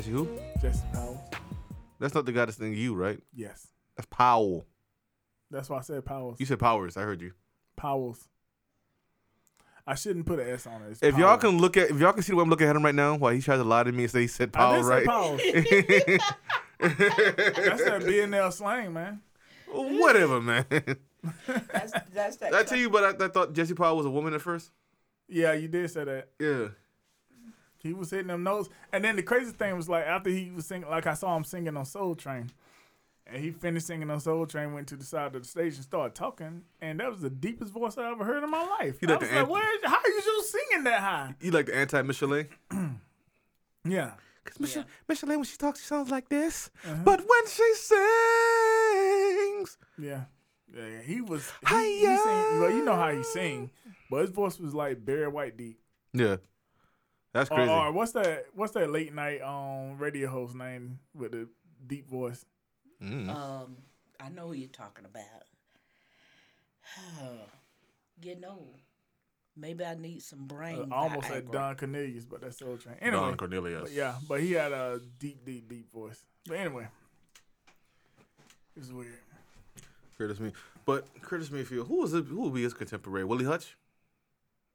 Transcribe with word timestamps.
Jesse 0.00 0.12
who? 0.12 0.28
Jesse 0.62 0.82
Powell. 0.94 1.22
That's 1.98 2.14
not 2.14 2.24
the 2.24 2.32
guy 2.32 2.46
that's 2.46 2.56
singing 2.56 2.78
you, 2.78 2.94
right? 2.94 3.20
Yes. 3.34 3.68
That's 3.98 4.06
Powell. 4.06 4.64
That's 5.50 5.68
why 5.68 5.76
I 5.76 5.80
said 5.82 6.06
Powell's. 6.06 6.40
You 6.40 6.46
said 6.46 6.58
Powers. 6.58 6.96
I 6.96 7.02
heard 7.02 7.20
you. 7.20 7.32
Powell's. 7.76 8.26
I 9.86 9.94
shouldn't 9.96 10.24
put 10.24 10.38
an 10.40 10.48
S 10.48 10.66
on 10.66 10.84
it. 10.84 10.92
It's 10.92 11.02
If 11.02 11.18
y'all 11.18 11.36
can 11.36 11.58
look 11.58 11.76
at, 11.76 11.90
if 11.90 11.98
y'all 11.98 12.14
can 12.14 12.22
see 12.22 12.32
the 12.32 12.36
way 12.36 12.42
I'm 12.42 12.48
looking 12.48 12.66
at 12.66 12.74
him 12.74 12.82
right 12.82 12.94
now, 12.94 13.16
while 13.16 13.34
he 13.34 13.42
tries 13.42 13.58
to 13.58 13.64
lie 13.64 13.82
to 13.82 13.92
me 13.92 14.04
and 14.04 14.10
say 14.10 14.22
he 14.22 14.26
said 14.26 14.48
I 14.54 14.58
Powell, 14.58 14.76
did 14.76 14.84
say 14.84 14.90
right? 14.90 15.06
Powell's. 15.06 15.40
That's 16.78 17.84
that 17.84 18.00
BNL 18.00 18.52
slang, 18.54 18.94
man. 18.94 19.20
Whatever, 19.68 20.40
man. 20.40 20.64
That's 20.70 21.92
that's 22.14 22.36
that. 22.38 22.52
Did 22.52 22.54
I 22.54 22.62
tell 22.62 22.78
you, 22.78 22.88
but 22.88 23.20
I, 23.20 23.26
I 23.26 23.28
thought 23.28 23.52
Jesse 23.52 23.74
Powell 23.74 23.98
was 23.98 24.06
a 24.06 24.10
woman 24.10 24.32
at 24.32 24.40
first. 24.40 24.70
Yeah, 25.28 25.52
you 25.52 25.68
did 25.68 25.90
say 25.90 26.04
that. 26.04 26.28
Yeah. 26.40 26.68
He 27.82 27.92
was 27.92 28.10
hitting 28.10 28.28
them 28.28 28.42
notes. 28.42 28.68
And 28.92 29.04
then 29.04 29.16
the 29.16 29.22
crazy 29.22 29.52
thing 29.52 29.76
was 29.76 29.88
like 29.88 30.04
after 30.04 30.30
he 30.30 30.50
was 30.54 30.66
singing, 30.66 30.88
like 30.88 31.06
I 31.06 31.14
saw 31.14 31.36
him 31.36 31.44
singing 31.44 31.76
on 31.76 31.84
Soul 31.84 32.14
Train. 32.14 32.50
And 33.26 33.42
he 33.44 33.52
finished 33.52 33.86
singing 33.86 34.10
on 34.10 34.18
Soul 34.20 34.44
Train, 34.46 34.72
went 34.74 34.88
to 34.88 34.96
the 34.96 35.04
side 35.04 35.34
of 35.36 35.42
the 35.42 35.48
stage 35.48 35.74
and 35.76 35.84
started 35.84 36.14
talking. 36.14 36.62
And 36.80 36.98
that 37.00 37.10
was 37.10 37.20
the 37.20 37.30
deepest 37.30 37.72
voice 37.72 37.96
I 37.96 38.10
ever 38.10 38.24
heard 38.24 38.42
in 38.42 38.50
my 38.50 38.64
life. 38.80 38.98
He 39.00 39.06
I 39.06 39.10
like 39.12 39.20
was 39.20 39.28
the 39.28 39.34
like, 39.34 39.42
ant- 39.44 39.50
Where 39.50 39.74
is, 39.76 39.80
how 39.84 39.96
are 39.96 40.08
you 40.08 40.42
singing 40.44 40.84
that 40.84 41.00
high? 41.00 41.34
You 41.40 41.50
like 41.52 41.66
the 41.66 41.76
anti 41.76 42.02
Michel'le? 42.02 42.48
Yeah. 43.88 44.12
Because 44.44 44.60
Michel- 44.60 44.84
Michel'le, 45.08 45.36
when 45.36 45.44
she 45.44 45.56
talks, 45.56 45.80
she 45.80 45.86
sounds 45.86 46.10
like 46.10 46.28
this. 46.28 46.70
Uh-huh. 46.84 46.96
But 47.04 47.20
when 47.20 47.46
she 47.46 47.72
sings, 47.74 49.78
Yeah. 49.98 50.24
Yeah, 50.74 51.02
he 51.04 51.20
was. 51.20 51.50
He, 51.68 51.98
he 52.00 52.06
sing, 52.06 52.60
well, 52.60 52.70
you 52.70 52.84
know 52.84 52.94
how 52.94 53.10
he 53.10 53.24
sing, 53.24 53.70
but 54.08 54.20
his 54.20 54.30
voice 54.30 54.56
was 54.60 54.72
like 54.72 55.04
Barry 55.04 55.26
White 55.26 55.56
deep. 55.56 55.80
yeah, 56.12 56.36
that's 57.32 57.50
Or, 57.50 57.54
crazy. 57.56 57.70
or 57.72 57.92
what's 57.92 58.12
that? 58.12 58.46
What's 58.54 58.72
that 58.72 58.90
late 58.90 59.14
night 59.14 59.40
um 59.42 59.98
radio 59.98 60.28
host 60.28 60.54
name 60.54 60.98
with 61.14 61.32
the 61.32 61.48
deep 61.86 62.08
voice? 62.08 62.44
Mm. 63.02 63.28
Um, 63.34 63.76
I 64.18 64.28
know 64.28 64.48
who 64.48 64.52
you're 64.54 64.68
talking 64.68 65.04
about. 65.04 65.44
you 68.22 68.38
know, 68.38 68.66
maybe 69.56 69.84
I 69.84 69.94
need 69.94 70.22
some 70.22 70.46
brain. 70.46 70.88
I 70.92 70.96
almost 70.96 71.28
said 71.28 71.46
Viagra. 71.46 71.52
Don 71.52 71.76
Cornelius, 71.76 72.24
but 72.24 72.40
that's 72.40 72.58
Soul 72.58 72.76
Train. 72.76 72.96
Anyway, 73.00 73.20
Don 73.22 73.36
Cornelius. 73.36 73.82
but 73.82 73.92
yeah, 73.92 74.14
but 74.28 74.40
he 74.40 74.52
had 74.52 74.72
a 74.72 75.00
deep, 75.18 75.44
deep, 75.44 75.68
deep 75.68 75.92
voice. 75.92 76.22
But 76.46 76.58
anyway, 76.58 76.88
it's 78.76 78.90
weird. 78.90 79.14
Curtis 80.18 80.38
Mayfield. 80.40 80.56
But 80.84 81.22
Curtis 81.22 81.50
Mayfield, 81.50 81.86
who 81.88 82.00
was 82.00 82.12
it? 82.12 82.26
Who 82.26 82.40
would 82.42 82.54
be 82.54 82.62
his 82.62 82.74
contemporary? 82.74 83.24
Willie 83.24 83.44
Hutch? 83.44 83.76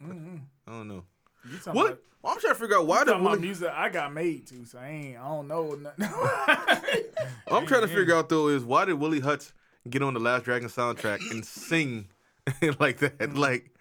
Mm-hmm. 0.03 0.37
I 0.67 0.71
don't 0.71 0.87
know. 0.87 1.03
You 1.49 1.57
What? 1.71 1.85
about, 1.85 1.99
Well, 2.21 2.33
I'm 2.33 2.39
trying 2.39 2.53
to 2.53 2.59
figure 2.59 2.77
out 2.77 2.87
why 2.87 2.99
you 2.99 3.05
did 3.05 3.11
talking 3.11 3.27
about 3.27 3.39
music 3.39 3.71
I 3.73 3.89
got 3.89 4.13
made 4.13 4.47
to, 4.47 4.65
so 4.65 4.79
I 4.79 4.87
ain't. 4.87 5.17
I 5.17 5.27
don't 5.27 5.47
know 5.47 5.75
nothing. 5.75 6.05
I'm 7.51 7.65
trying 7.65 7.81
to 7.81 7.87
figure 7.87 8.15
out 8.15 8.29
though 8.29 8.47
is 8.47 8.63
why 8.63 8.85
did 8.85 8.95
Willie 8.95 9.19
Hutch 9.19 9.51
get 9.89 10.01
on 10.01 10.13
the 10.13 10.19
Last 10.19 10.45
Dragon 10.45 10.69
soundtrack 10.69 11.19
and 11.31 11.45
sing 11.45 12.07
like 12.79 12.97
that? 12.99 13.17
Mm-hmm. 13.19 13.37
Like 13.37 13.71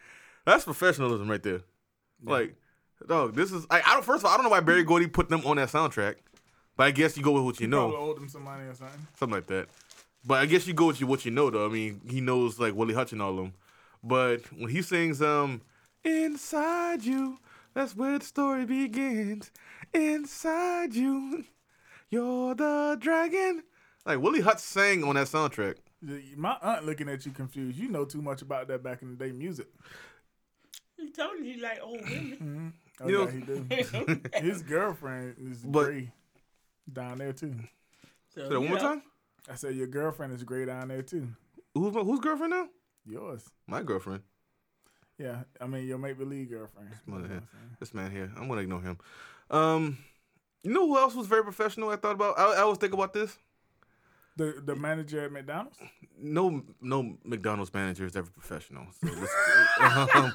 that's 0.45 0.65
professionalism 0.65 1.31
right 1.31 1.43
there. 1.43 1.63
Like, 2.23 2.55
dog, 3.07 3.35
this 3.35 3.53
is. 3.53 3.67
I, 3.71 3.81
I 3.81 3.95
don't. 3.95 4.05
First 4.05 4.21
of 4.21 4.27
all, 4.27 4.33
I 4.33 4.37
don't 4.37 4.45
know 4.45 4.51
why 4.51 4.61
Berry 4.61 4.85
Gordy 4.85 5.07
put 5.07 5.29
them 5.29 5.43
on 5.45 5.57
that 5.57 5.69
soundtrack, 5.69 6.17
but 6.77 6.85
I 6.85 6.91
guess 6.91 7.17
you 7.17 7.23
go 7.23 7.33
with 7.33 7.45
what 7.45 7.61
you 7.61 7.67
know. 7.67 7.95
Owed 7.95 8.31
some 8.31 8.45
money 8.45 8.65
or 8.65 8.75
something. 8.75 9.07
something 9.19 9.35
like 9.35 9.47
that. 9.49 9.69
But 10.27 10.41
I 10.41 10.47
guess 10.47 10.67
you 10.67 10.73
go 10.73 10.87
with 10.87 11.01
you 11.01 11.07
what 11.07 11.25
you 11.25 11.31
know 11.31 11.51
though. 11.51 11.67
I 11.67 11.69
mean, 11.69 12.01
he 12.09 12.21
knows 12.21 12.59
like 12.59 12.75
Willie 12.75 12.95
Hutch 12.95 13.13
and 13.13 13.21
all 13.21 13.31
of 13.31 13.37
them. 13.37 13.53
But 14.03 14.41
when 14.53 14.71
he 14.71 14.83
sings 14.83 15.21
um 15.23 15.63
Inside 16.05 17.05
You, 17.05 17.39
that's 17.75 17.95
where 17.97 18.19
the 18.19 18.25
story 18.25 18.65
begins. 18.67 19.51
Inside 19.93 20.95
you, 20.95 21.45
you're 22.11 22.55
the 22.55 22.97
dragon. 23.01 23.63
Like 24.07 24.21
Willie 24.21 24.41
Hutch 24.41 24.59
sang 24.59 25.05
on 25.05 25.15
that 25.17 25.27
soundtrack. 25.29 25.77
My 26.37 26.57
aunt 26.63 26.85
looking 26.85 27.09
at 27.09 27.25
you 27.25 27.33
confused. 27.33 27.79
You 27.79 27.89
know 27.89 28.05
too 28.05 28.21
much 28.23 28.43
about 28.43 28.69
that 28.69 28.83
back 28.83 29.03
in 29.03 29.11
the 29.17 29.17
day 29.25 29.33
music. 29.33 29.69
He 30.99 31.11
told 31.11 31.39
you 31.39 31.45
he 31.45 31.61
like 31.61 31.81
old 31.83 32.01
women. 32.03 32.39
Mm-hmm. 32.41 32.69
Oh, 33.01 33.09
You 33.09 33.19
yeah, 33.19 33.25
know- 33.25 33.31
he 33.33 33.41
do. 34.13 34.21
His 34.47 34.63
girlfriend 34.63 35.35
is 35.41 35.59
But- 35.65 35.87
great 35.87 36.11
down 36.93 37.19
there 37.19 37.33
too. 37.33 37.57
So, 38.33 38.43
Say 38.43 38.49
that 38.49 38.51
you 38.53 38.61
one 38.61 38.69
more 38.69 38.79
time. 38.79 39.03
I 39.51 39.57
said 39.57 39.75
your 39.75 39.89
girlfriend 39.89 40.33
is 40.33 40.45
great 40.45 40.67
down 40.67 40.87
there 40.89 41.03
too. 41.03 41.27
Who's 41.75 41.93
my, 41.93 42.03
whose 42.03 42.21
girlfriend 42.21 42.53
now? 42.53 42.69
Yours. 43.05 43.51
My 43.67 43.83
girlfriend. 43.83 44.23
Yeah, 45.19 45.43
I 45.61 45.67
mean 45.67 45.87
your 45.87 45.99
make 45.99 46.19
believe 46.19 46.51
girlfriend. 46.51 46.91
Mother 47.07 47.23
You 47.23 47.29
know 47.29 47.35
here. 47.35 47.41
what 47.41 47.49
I'm? 47.71 47.77
This 47.81 47.95
man 47.95 48.11
here. 48.11 48.33
I'm 48.37 48.49
gonna 48.49 48.61
ignore 48.63 48.81
him. 48.83 48.99
Um, 49.51 49.99
you 50.63 50.73
know 50.73 50.87
who 50.89 50.99
else 50.99 51.15
was 51.15 51.27
very 51.27 51.43
professional? 51.45 51.91
I 51.91 51.97
thought 51.97 52.15
about. 52.17 52.39
I, 52.39 52.55
I 52.55 52.61
always 52.63 52.79
think 52.79 52.93
about 52.95 53.13
this. 53.13 53.37
The 54.37 54.61
the 54.65 54.75
manager 54.75 55.25
at 55.25 55.31
McDonald's. 55.33 55.79
no 56.19 56.63
no 56.81 57.17
McDonald's 57.25 57.73
manager 57.73 58.05
is 58.07 58.17
ever 58.17 58.31
professional. 58.31 58.87
So 59.01 59.09
let's, 59.13 60.15
um, 60.17 60.33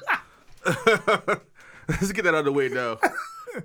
let's 1.88 2.12
get 2.12 2.22
that 2.24 2.34
out 2.34 2.40
of 2.40 2.44
the 2.46 2.52
way 2.52 2.68
now. 2.70 2.98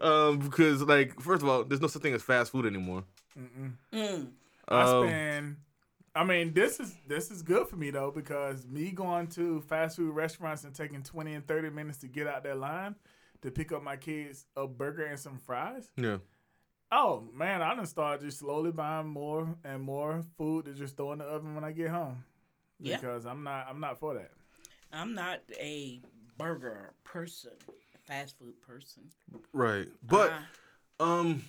Um, 0.02 0.40
because 0.40 0.82
like 0.82 1.20
first 1.22 1.44
of 1.44 1.48
all, 1.50 1.64
there's 1.64 1.80
no 1.82 1.88
such 1.88 2.02
thing 2.02 2.14
as 2.14 2.24
fast 2.24 2.52
food 2.52 2.66
anymore. 2.66 3.04
Mm. 3.94 4.28
I 4.68 4.82
Um, 4.82 5.08
spend. 5.08 5.56
I 6.16 6.24
mean, 6.24 6.54
this 6.54 6.80
is 6.80 6.96
this 7.08 7.30
is 7.30 7.42
good 7.42 7.68
for 7.68 7.76
me 7.76 7.90
though 7.92 8.10
because 8.10 8.66
me 8.66 8.92
going 8.92 9.28
to 9.30 9.62
fast 9.62 9.98
food 9.98 10.16
restaurants 10.16 10.64
and 10.64 10.74
taking 10.74 11.04
twenty 11.04 11.34
and 11.34 11.46
thirty 11.46 11.70
minutes 11.70 11.98
to 12.00 12.08
get 12.08 12.26
out 12.26 12.44
that 12.44 12.58
line 12.58 12.96
to 13.42 13.52
pick 13.52 13.72
up 13.72 13.84
my 13.84 13.98
kids 13.98 14.46
a 14.56 14.66
burger 14.66 15.06
and 15.06 15.20
some 15.20 15.38
fries. 15.38 15.92
yeah. 15.98 16.18
Oh 16.92 17.24
man, 17.34 17.62
I 17.62 17.76
done 17.76 17.86
start 17.86 18.22
just 18.22 18.40
slowly 18.40 18.72
buying 18.72 19.08
more 19.08 19.56
and 19.66 19.82
more 19.82 20.24
food 20.38 20.66
to 20.66 20.74
just 20.74 20.96
throw 20.96 21.12
in 21.12 21.20
the 21.20 21.26
oven 21.26 21.54
when 21.54 21.64
I 21.64 21.72
get 21.74 21.90
home. 21.90 22.24
Yeah. 22.80 22.96
Because 22.98 23.26
I'm 23.26 23.44
not 23.44 23.68
I'm 23.70 23.80
not 23.82 24.00
for 24.00 24.14
that. 24.14 24.32
I'm 24.94 25.14
not 25.14 25.42
a 25.60 26.02
burger 26.38 26.94
person, 27.04 27.52
fast 28.08 28.38
food 28.40 28.62
person. 28.62 29.04
Right. 29.52 29.88
But 30.02 30.32
Uh, 31.00 31.04
um, 31.04 31.44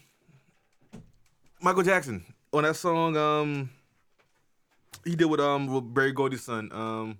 Michael 1.60 1.82
Jackson 1.84 2.25
on 2.53 2.65
that 2.65 2.75
song 2.76 3.16
um, 3.16 3.71
he 5.05 5.17
did 5.17 5.27
with 5.27 5.41
um 5.41 5.67
with 5.67 5.93
Berry 5.95 6.12
Gordy's 6.12 6.43
son 6.43 6.71
um. 6.73 7.19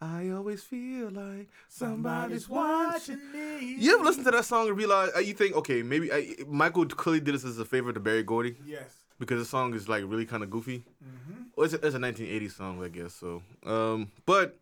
I 0.00 0.30
always 0.30 0.60
feel 0.64 1.10
like 1.10 1.48
somebody's 1.68 2.48
watching. 2.48 3.20
me. 3.32 3.76
You 3.78 3.94
ever 3.94 4.02
listen 4.02 4.24
to 4.24 4.32
that 4.32 4.44
song 4.44 4.66
and 4.66 4.76
realize 4.76 5.10
uh, 5.14 5.20
you 5.20 5.32
think, 5.32 5.54
okay, 5.54 5.84
maybe 5.84 6.10
uh, 6.10 6.44
Michael 6.48 6.86
clearly 6.86 7.20
did 7.20 7.36
this 7.36 7.44
as 7.44 7.56
a 7.60 7.64
favor 7.64 7.92
to 7.92 8.00
Berry 8.00 8.24
Gordy? 8.24 8.56
Yes. 8.66 8.96
because 9.20 9.38
the 9.38 9.44
song 9.44 9.74
is 9.74 9.88
like 9.88 10.02
really 10.04 10.26
kind 10.26 10.42
of 10.42 10.50
goofy. 10.50 10.78
Mm-hmm. 11.04 11.42
Well, 11.54 11.66
it's, 11.66 11.74
a, 11.74 11.86
it's 11.86 11.94
a 11.94 12.00
1980s 12.00 12.50
song, 12.50 12.82
I 12.82 12.88
guess. 12.88 13.14
So, 13.14 13.44
um, 13.64 14.10
but 14.26 14.58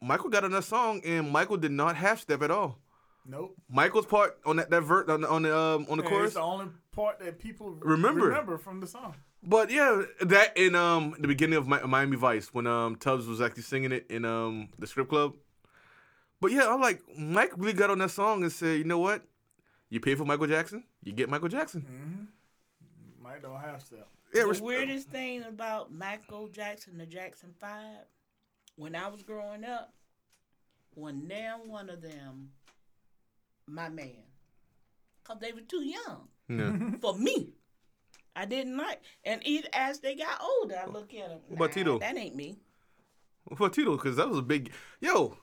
Michael 0.00 0.30
got 0.30 0.44
on 0.44 0.52
that 0.52 0.62
song, 0.62 1.00
and 1.04 1.28
Michael 1.28 1.56
did 1.56 1.72
not 1.72 1.96
half 1.96 2.20
step 2.20 2.42
at 2.42 2.52
all. 2.52 2.78
Nope. 3.24 3.54
Michael's 3.70 4.06
part 4.06 4.38
on 4.44 4.56
that 4.56 4.70
that 4.70 4.82
vert 4.82 5.08
on 5.08 5.20
the 5.20 5.28
on 5.28 5.42
the 5.42 5.56
um, 5.56 5.86
on 5.88 5.98
the 5.98 6.02
And 6.02 6.10
chorus. 6.10 6.26
It's 6.26 6.34
the 6.34 6.40
only 6.40 6.66
part 6.92 7.20
that 7.20 7.38
people 7.38 7.70
Remember. 7.70 8.26
remember 8.26 8.58
from 8.58 8.80
the 8.80 8.86
song. 8.86 9.14
But 9.44 9.70
yeah, 9.70 10.02
that 10.20 10.56
in 10.56 10.74
um 10.74 11.14
the 11.18 11.28
beginning 11.28 11.56
of 11.58 11.66
Mi- 11.68 11.82
Miami 11.86 12.16
Vice 12.16 12.48
when 12.52 12.66
um 12.66 12.96
Tubbs 12.96 13.26
was 13.26 13.40
actually 13.40 13.62
singing 13.62 13.92
it 13.92 14.06
in 14.10 14.24
um 14.24 14.68
the 14.78 14.86
strip 14.86 15.08
club. 15.08 15.34
But 16.40 16.50
yeah, 16.50 16.68
I'm 16.68 16.80
like 16.80 17.00
Mike 17.16 17.52
really 17.56 17.72
got 17.72 17.90
on 17.90 17.98
that 17.98 18.10
song 18.10 18.42
and 18.42 18.50
said, 18.50 18.78
you 18.78 18.84
know 18.84 18.98
what? 18.98 19.22
You 19.88 20.00
pay 20.00 20.14
for 20.16 20.24
Michael 20.24 20.46
Jackson, 20.48 20.84
you 21.04 21.12
get 21.12 21.28
Michael 21.28 21.48
Jackson. 21.48 22.28
Mike 23.22 23.42
don't 23.42 23.60
have 23.60 23.80
step. 23.82 24.08
Yeah, 24.34 24.42
the 24.42 24.48
res- 24.48 24.60
weirdest 24.60 25.08
thing 25.10 25.44
about 25.44 25.92
Michael 25.92 26.48
Jackson, 26.48 26.96
the 26.98 27.06
Jackson 27.06 27.50
Five, 27.60 28.06
when 28.76 28.96
I 28.96 29.08
was 29.08 29.22
growing 29.22 29.64
up, 29.64 29.92
when 30.94 31.28
now 31.28 31.60
one 31.66 31.90
of 31.90 32.00
them, 32.00 32.50
my 33.66 33.88
man, 33.88 34.24
cause 35.24 35.38
they 35.40 35.52
were 35.52 35.60
too 35.60 35.82
young 35.84 36.28
yeah. 36.48 36.96
for 37.00 37.16
me. 37.16 37.50
I 38.34 38.46
didn't 38.46 38.76
like, 38.78 39.00
and 39.24 39.46
even 39.46 39.68
as 39.74 40.00
they 40.00 40.14
got 40.14 40.40
older, 40.40 40.76
I 40.82 40.86
look 40.90 41.12
at 41.14 41.28
them. 41.28 41.38
What 41.48 41.56
about 41.56 41.72
Tito? 41.72 41.98
That 41.98 42.16
ain't 42.16 42.34
me. 42.34 42.58
for 43.56 43.68
Tito 43.68 43.92
because 43.96 44.16
that 44.16 44.28
was 44.28 44.38
a 44.38 44.42
big 44.42 44.72
yo. 45.00 45.36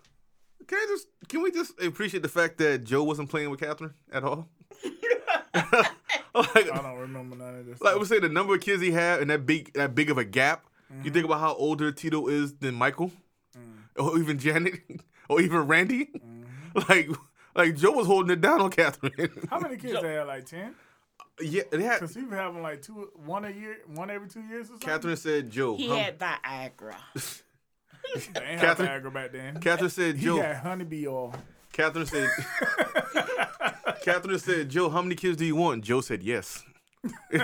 Can 0.68 0.78
I 0.78 0.86
just 0.90 1.08
can 1.28 1.42
we 1.44 1.52
just 1.52 1.80
appreciate 1.82 2.24
the 2.24 2.30
fact 2.30 2.58
that 2.58 2.84
Joe 2.84 3.04
wasn't 3.04 3.30
playing 3.30 3.50
with 3.52 3.60
Catherine 3.60 3.94
at 4.12 4.24
all? 4.24 4.50
like, 5.54 6.72
I 6.72 6.82
don't 6.82 7.00
remember 7.00 7.36
none 7.36 7.56
of 7.60 7.66
this. 7.66 7.82
like 7.82 7.98
we 7.98 8.06
say, 8.06 8.20
the 8.20 8.30
number 8.30 8.54
of 8.56 8.62
kids 8.62 8.82
he 8.82 8.92
had 8.92 9.20
and 9.22 9.30
that 9.30 9.46
big 9.46 9.74
that 9.74 9.96
big 9.96 10.10
of 10.10 10.18
a 10.18 10.24
gap. 10.26 10.66
Mm-hmm. 10.92 11.06
You 11.06 11.12
think 11.12 11.26
about 11.26 11.40
how 11.40 11.54
older 11.56 11.92
Tito 11.92 12.28
is 12.28 12.56
than 12.56 12.76
Michael, 12.76 13.12
Mm. 13.58 14.04
or 14.04 14.20
even 14.20 14.38
Janet, 14.38 14.80
or 15.28 15.42
even 15.42 15.60
Randy. 15.68 16.06
Mm-hmm. 16.06 16.80
Like 16.88 17.10
like 17.56 17.76
Joe 17.76 17.92
was 17.92 18.08
holding 18.08 18.32
it 18.32 18.42
down 18.42 18.62
on 18.62 18.70
Catherine. 18.72 19.30
How 19.50 19.60
many 19.60 19.78
kids 19.78 20.02
they 20.02 20.14
had? 20.14 20.28
Like 20.28 20.46
ten? 20.46 20.76
yeah, 21.42 21.64
they 21.72 21.84
had. 21.84 22.00
Because 22.00 22.16
he 22.16 22.24
was 22.24 22.34
having 22.34 22.62
like 22.62 22.82
two, 22.82 23.10
one 23.26 23.46
a 23.46 23.50
year, 23.50 23.78
one 23.88 24.10
every 24.10 24.28
two 24.28 24.42
years 24.42 24.66
or 24.66 24.74
something. 24.74 24.88
Catherine 24.88 25.18
said 25.18 25.50
Joe. 25.50 25.76
He 25.78 25.88
hum- 25.88 25.98
had 25.98 26.20
Viagra. 26.20 26.96
They 28.34 28.42
ain't 28.42 28.60
Catherine- 28.60 28.90
have 28.90 29.04
Viagra 29.04 29.14
back 29.14 29.32
then. 29.34 29.60
Catherine 29.60 29.90
said 29.92 30.16
He 30.16 30.26
Joe. 30.26 30.42
had 30.42 30.56
honeybee 30.58 31.08
oil. 31.08 31.32
Catherine 31.72 32.08
said. 32.08 32.28
Catherine 34.04 34.40
said, 34.40 34.70
"Joe, 34.70 34.90
how 34.90 35.02
many 35.04 35.14
kids 35.14 35.38
do 35.38 35.46
you 35.46 35.56
want?" 35.56 35.84
Joe 35.84 36.02
said, 36.02 36.24
"Yes." 36.24 36.64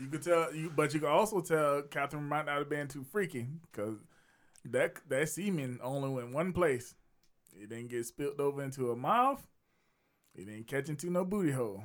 You 0.00 0.08
could 0.10 0.22
tell 0.22 0.54
you, 0.54 0.70
but 0.74 0.92
you 0.94 1.00
can 1.00 1.08
also 1.08 1.40
tell 1.40 1.82
Catherine 1.82 2.28
might 2.28 2.46
not 2.46 2.58
have 2.58 2.68
been 2.68 2.86
too 2.88 3.04
freaky 3.04 3.46
because 3.70 3.96
that 4.66 4.96
that 5.08 5.28
semen 5.28 5.78
only 5.82 6.08
went 6.10 6.32
one 6.32 6.52
place. 6.52 6.94
It 7.60 7.70
didn't 7.70 7.88
get 7.88 8.04
spilled 8.06 8.40
over 8.40 8.62
into 8.62 8.88
her 8.88 8.96
mouth. 8.96 9.46
It 10.34 10.46
didn't 10.46 10.66
catch 10.66 10.88
into 10.88 11.10
no 11.10 11.24
booty 11.24 11.52
hole. 11.52 11.82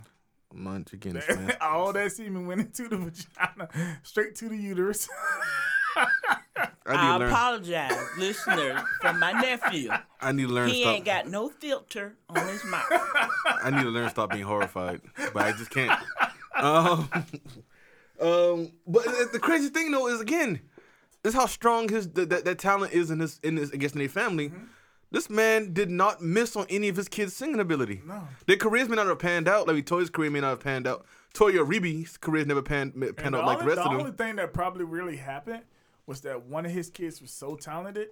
Munch 0.54 0.92
against. 0.94 1.30
All 1.62 1.94
that 1.94 2.12
semen 2.12 2.46
went 2.46 2.62
into 2.62 2.90
the 2.90 2.98
vagina, 2.98 4.00
straight 4.04 4.36
to 4.36 4.50
the 4.50 4.58
uterus. 4.58 5.08
I 6.86 7.18
need 7.18 7.24
I 7.24 7.28
apologize, 7.28 7.94
listener, 8.18 8.84
for 9.00 9.14
my 9.14 9.32
nephew. 9.32 9.92
I 10.20 10.32
need 10.32 10.48
to 10.48 10.54
learn. 10.54 10.70
He 10.70 10.82
Stop. 10.82 10.96
ain't 10.96 11.06
got 11.06 11.28
no 11.28 11.48
filter 11.50 12.16
on 12.28 12.48
his 12.48 12.66
mouth. 12.66 12.84
I 12.92 13.72
need 13.72 13.84
to 13.84 13.90
learn 13.90 14.06
to 14.06 14.10
stop 14.10 14.32
being 14.32 14.44
horrified, 14.44 15.02
but 15.34 15.44
I 15.44 15.52
just 15.54 15.70
can't. 15.70 15.98
Um, 16.56 17.10
um, 18.20 18.72
but 18.88 19.06
the 19.06 19.30
the 19.34 19.40
crazy 19.40 19.70
thing 19.70 19.92
though 19.92 20.08
is 20.08 20.20
again, 20.20 20.60
is 21.24 21.34
how 21.34 21.46
strong 21.46 21.88
his 21.88 22.10
that, 22.10 22.30
that, 22.30 22.46
that 22.46 22.60
talent 22.60 22.94
is 22.94 23.10
in 23.10 23.20
his 23.20 23.40
in 23.44 23.58
his 23.58 23.72
I 23.72 23.78
guess 23.78 23.94
in 23.94 24.00
their 24.00 24.10
family. 24.10 24.52
This 25.12 25.30
man 25.30 25.74
did 25.74 25.90
not 25.90 26.22
miss 26.22 26.56
on 26.56 26.66
any 26.70 26.88
of 26.88 26.96
his 26.96 27.10
kids' 27.10 27.36
singing 27.36 27.60
ability. 27.60 28.02
No. 28.06 28.28
Their 28.48 28.56
careers 28.56 28.88
may 28.88 28.96
not 28.96 29.08
have 29.08 29.20
panned 29.20 29.48
out. 29.48 29.68
Like 29.68 29.86
Toya's 29.86 30.10
career 30.10 30.32
may 30.32 30.40
not 30.40 30.50
have 30.52 30.60
panned 30.62 30.88
out. 30.88 31.06
Toya 31.34 31.68
Rebbie's 31.68 32.18
career 32.18 32.46
never 32.46 32.62
panned, 32.62 32.94
panned 32.94 33.20
And 33.20 33.36
out 33.36 33.42
the 33.42 33.46
like 33.46 33.58
the 33.60 33.64
only, 33.64 33.76
rest 33.76 33.84
the 33.84 33.90
of 33.90 34.00
only 34.00 34.12
thing 34.12 34.36
that 34.38 34.54
probably 34.54 34.86
really 34.86 35.18
happened 35.18 35.64
was 36.06 36.22
that 36.22 36.46
one 36.46 36.66
of 36.66 36.72
his 36.72 36.90
kids 36.90 37.22
was 37.22 37.32
so 37.32 37.56
talented, 37.56 38.10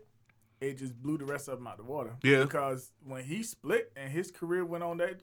it 0.61 0.77
just 0.77 1.01
blew 1.01 1.17
the 1.17 1.25
rest 1.25 1.47
of 1.47 1.57
them 1.57 1.67
out 1.67 1.79
of 1.79 1.85
the 1.85 1.91
water. 1.91 2.15
Yeah. 2.23 2.43
Because 2.43 2.91
when 3.05 3.23
he 3.23 3.43
split 3.43 3.91
and 3.95 4.11
his 4.11 4.29
career 4.29 4.65
went 4.65 4.83
on 4.83 4.97
that, 4.97 5.21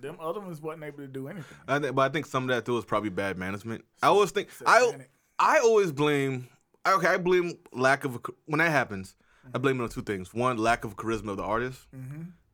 them 0.00 0.16
other 0.20 0.40
ones 0.40 0.60
wasn't 0.60 0.84
able 0.84 0.98
to 0.98 1.06
do 1.06 1.28
anything. 1.28 1.56
I 1.66 1.78
think, 1.78 1.94
but 1.94 2.02
I 2.02 2.08
think 2.08 2.26
some 2.26 2.44
of 2.44 2.48
that 2.48 2.64
too 2.64 2.74
was 2.74 2.84
probably 2.84 3.10
bad 3.10 3.38
management. 3.38 3.84
I 4.02 4.08
always 4.08 4.32
think 4.32 4.48
I 4.66 5.06
I 5.38 5.58
always 5.58 5.92
blame. 5.92 6.48
Okay, 6.86 7.06
I 7.06 7.18
blame 7.18 7.58
lack 7.72 8.04
of 8.04 8.20
when 8.46 8.58
that 8.58 8.70
happens. 8.70 9.14
I 9.54 9.58
blame 9.58 9.80
it 9.80 9.82
on 9.84 9.88
two 9.88 10.02
things. 10.02 10.32
One, 10.34 10.56
lack 10.58 10.84
of 10.84 10.96
charisma 10.96 11.30
of 11.30 11.36
the 11.38 11.42
artist, 11.44 11.86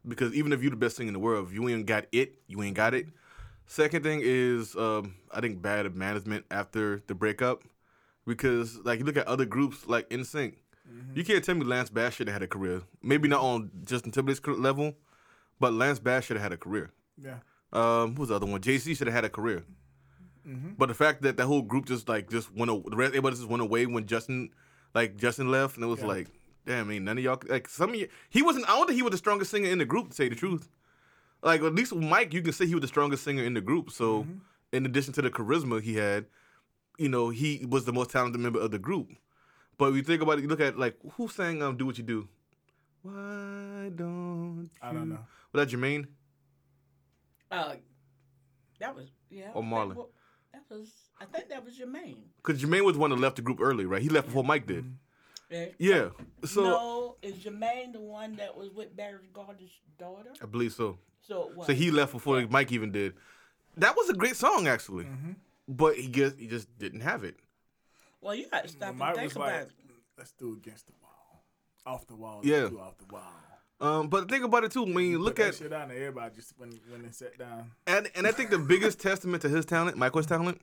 because 0.07 0.35
even 0.35 0.53
if 0.53 0.63
you're 0.63 0.71
the 0.71 0.77
best 0.77 0.97
thing 0.97 1.07
in 1.09 1.13
the 1.15 1.19
world, 1.21 1.49
if 1.49 1.55
you 1.55 1.69
ain't 1.69 1.87
got 1.87 2.07
it, 2.13 2.37
you 2.47 2.63
ain't 2.63 2.77
got 2.77 2.95
it. 2.95 3.07
Second 3.67 4.03
thing 4.03 4.21
is, 4.23 4.77
um, 4.77 5.15
I 5.33 5.41
think 5.41 5.63
bad 5.63 5.95
management 5.97 6.45
after 6.51 7.03
the 7.07 7.15
breakup, 7.15 7.63
because 8.27 8.79
like 8.85 8.99
you 8.99 9.05
look 9.05 9.17
at 9.17 9.27
other 9.27 9.45
groups 9.47 9.87
like 9.87 10.09
NSYNC, 10.11 10.55
you 11.15 11.25
can't 11.25 11.43
tell 11.43 11.55
me 11.55 11.65
Lance 11.65 11.89
Bass 11.91 12.15
should 12.15 12.29
have 12.29 12.35
had 12.35 12.43
a 12.43 12.47
career. 12.47 12.83
Maybe 13.03 13.27
not 13.29 13.41
on 13.41 13.71
Justin 13.85 14.13
Timberlake's 14.13 14.47
level, 14.47 14.95
but 15.59 15.73
Lance 15.73 15.99
Bass 15.99 16.25
should 16.25 16.37
have 16.37 16.43
had 16.43 16.53
a 16.53 16.59
career. 16.59 16.91
Yeah. 17.21 17.39
Um, 17.73 18.15
who's 18.17 18.29
the 18.29 18.35
other 18.37 18.47
one? 18.47 18.61
JC 18.61 18.95
should 18.97 19.07
have 19.07 19.15
had 19.15 19.25
a 19.25 19.31
career. 19.31 19.65
But 20.77 20.89
the 20.89 20.95
fact 20.95 21.23
that 21.23 21.39
the 21.39 21.47
whole 21.47 21.63
group 21.63 21.87
just 21.87 22.07
like 22.07 22.29
just 22.31 22.55
went, 22.55 22.71
a- 22.71 22.83
the 22.91 22.97
rest 22.97 23.09
everybody 23.13 23.35
just 23.37 23.49
went 23.49 23.63
away 23.63 23.87
when 23.87 24.05
Justin, 24.07 24.51
like 24.95 25.17
Justin 25.17 25.51
left, 25.51 25.77
and 25.77 25.85
it 25.85 25.89
was 25.89 26.01
Yeah. 26.01 26.07
like, 26.07 26.29
damn, 26.67 26.87
I 26.87 26.89
mean, 26.89 27.05
none 27.05 27.19
of 27.19 27.25
y'all 27.25 27.41
like 27.49 27.69
some 27.69 27.91
of 27.91 27.97
you. 27.97 28.09
He 28.31 28.43
wasn't. 28.43 28.69
I 28.69 28.73
don't 28.77 28.87
think 28.87 28.97
he 28.97 29.03
was 29.03 29.13
the 29.13 29.19
strongest 29.19 29.51
singer 29.51 29.69
in 29.71 29.79
the 29.79 29.85
group, 29.85 30.09
to 30.11 30.15
say 30.15 30.29
the 30.29 30.35
truth. 30.35 30.69
Like 31.43 31.63
at 31.63 31.75
least 31.75 31.93
with 31.93 32.03
Mike, 32.05 32.33
you 32.33 32.41
can 32.43 32.53
say 32.53 32.67
he 32.67 32.75
was 32.75 32.83
the 32.83 32.89
strongest 32.89 33.23
singer 33.25 33.45
in 33.45 33.55
the 33.55 33.61
group. 33.61 33.91
So 33.91 34.27
in 34.73 34.87
addition 34.87 35.13
to 35.15 35.23
the 35.23 35.31
charisma 35.31 35.83
he 35.83 35.95
had, 35.95 36.27
you 36.99 37.09
know, 37.09 37.29
he 37.31 37.67
was 37.69 37.85
the 37.85 37.93
most 37.93 38.11
talented 38.11 38.41
member 38.41 38.61
of 38.61 38.71
the 38.71 38.79
group. 38.79 39.09
But 39.77 39.91
if 39.91 39.97
you 39.97 40.03
think 40.03 40.23
about 40.23 40.39
it, 40.39 40.43
you 40.43 40.49
look 40.49 40.61
at 40.61 40.79
like 40.79 40.97
who 41.17 41.29
sang 41.29 41.63
um, 41.63 41.77
"Do 41.77 41.87
What 41.87 41.99
You 41.99 42.05
Do." 42.05 42.29
Why 43.03 43.91
don't 43.95 44.71
I 44.81 44.93
don't 44.93 45.09
you- 45.09 45.15
know. 45.15 45.27
Was 45.53 45.71
that 45.71 45.77
Jermaine? 45.77 46.07
Uh, 47.51 47.75
that 48.81 48.95
was 48.97 49.07
yeah. 49.31 49.51
Or 49.55 49.63
Marlon. 49.63 49.97
That, 50.53 50.63
was 50.71 50.89
I 51.21 51.27
think 51.27 51.49
that 51.51 51.65
was 51.65 51.79
Jermaine. 51.79 52.23
Because 52.43 52.63
Jermaine 52.63 52.85
was 52.85 52.95
the 52.95 53.01
one 53.01 53.11
that 53.11 53.19
left 53.21 53.37
the 53.37 53.43
group 53.43 53.61
early, 53.61 53.85
right? 53.85 54.01
He 54.03 54.09
left 54.09 54.29
before 54.29 54.45
Mike 54.45 54.67
did. 54.67 54.85
Yeah. 55.79 56.09
So 56.45 56.63
no, 56.63 57.17
is 57.23 57.35
Jermaine 57.35 57.93
the 57.93 58.01
one 58.01 58.37
that 58.37 58.57
was 58.57 58.71
with 58.71 58.97
Berry 58.97 59.19
Gordy's 59.33 59.71
daughter? 59.99 60.31
I 60.43 60.47
believe 60.47 60.73
so. 60.73 60.99
So 61.21 61.49
it 61.51 61.57
was. 61.57 61.67
So 61.67 61.73
he 61.73 61.91
left 61.91 62.13
before 62.13 62.45
Mike 62.49 62.73
even 62.73 62.93
did. 62.93 63.15
That 63.77 63.97
was 63.97 64.09
a 64.09 64.15
great 64.15 64.37
song, 64.37 64.67
actually. 64.69 65.07
But 65.67 65.97
he 65.97 66.09
just 66.09 66.39
he 66.39 66.47
just 66.47 66.77
didn't 66.79 67.01
have 67.01 67.25
it. 67.25 67.37
Well, 68.21 68.35
you 68.35 68.47
got 68.51 68.63
to 68.65 68.69
stop 68.69 68.81
Well, 68.81 68.91
and 68.91 68.99
Mike 68.99 69.15
think 69.17 69.25
was 69.29 69.37
about 69.37 69.47
like, 69.53 69.63
it. 69.63 69.71
let's 70.19 70.33
do 70.33 70.53
against 70.55 70.87
the 70.87 70.93
wall. 71.03 71.45
Off 71.87 72.07
the 72.07 72.17
wall. 72.17 72.41
Yeah. 72.43 72.57
Let's 72.59 72.71
do 72.71 72.81
off 72.81 72.99
the 72.99 73.15
wall. 73.15 73.23
Um, 73.81 74.09
but 74.09 74.31
think 74.31 74.45
about 74.45 74.65
it 74.65 74.73
too. 74.73 74.83
When 74.85 75.05
you 75.05 75.19
look 75.19 75.37
Put 75.37 75.43
that 75.43 75.49
at 75.49 75.55
shit 75.57 75.73
out 75.73 75.91
and 75.91 75.93
everybody 75.93 76.35
just 76.37 76.55
when 76.57 76.71
when 76.91 77.03
they 77.03 77.11
sat 77.11 77.37
down. 77.39 77.71
and 77.87 78.09
and 78.15 78.27
I 78.27 78.31
think 78.33 78.51
the 78.51 78.59
biggest 78.59 79.01
testament 79.01 79.43
to 79.43 79.49
his 79.49 79.65
talent, 79.67 79.97
Michael's 79.97 80.27
talent, 80.27 80.61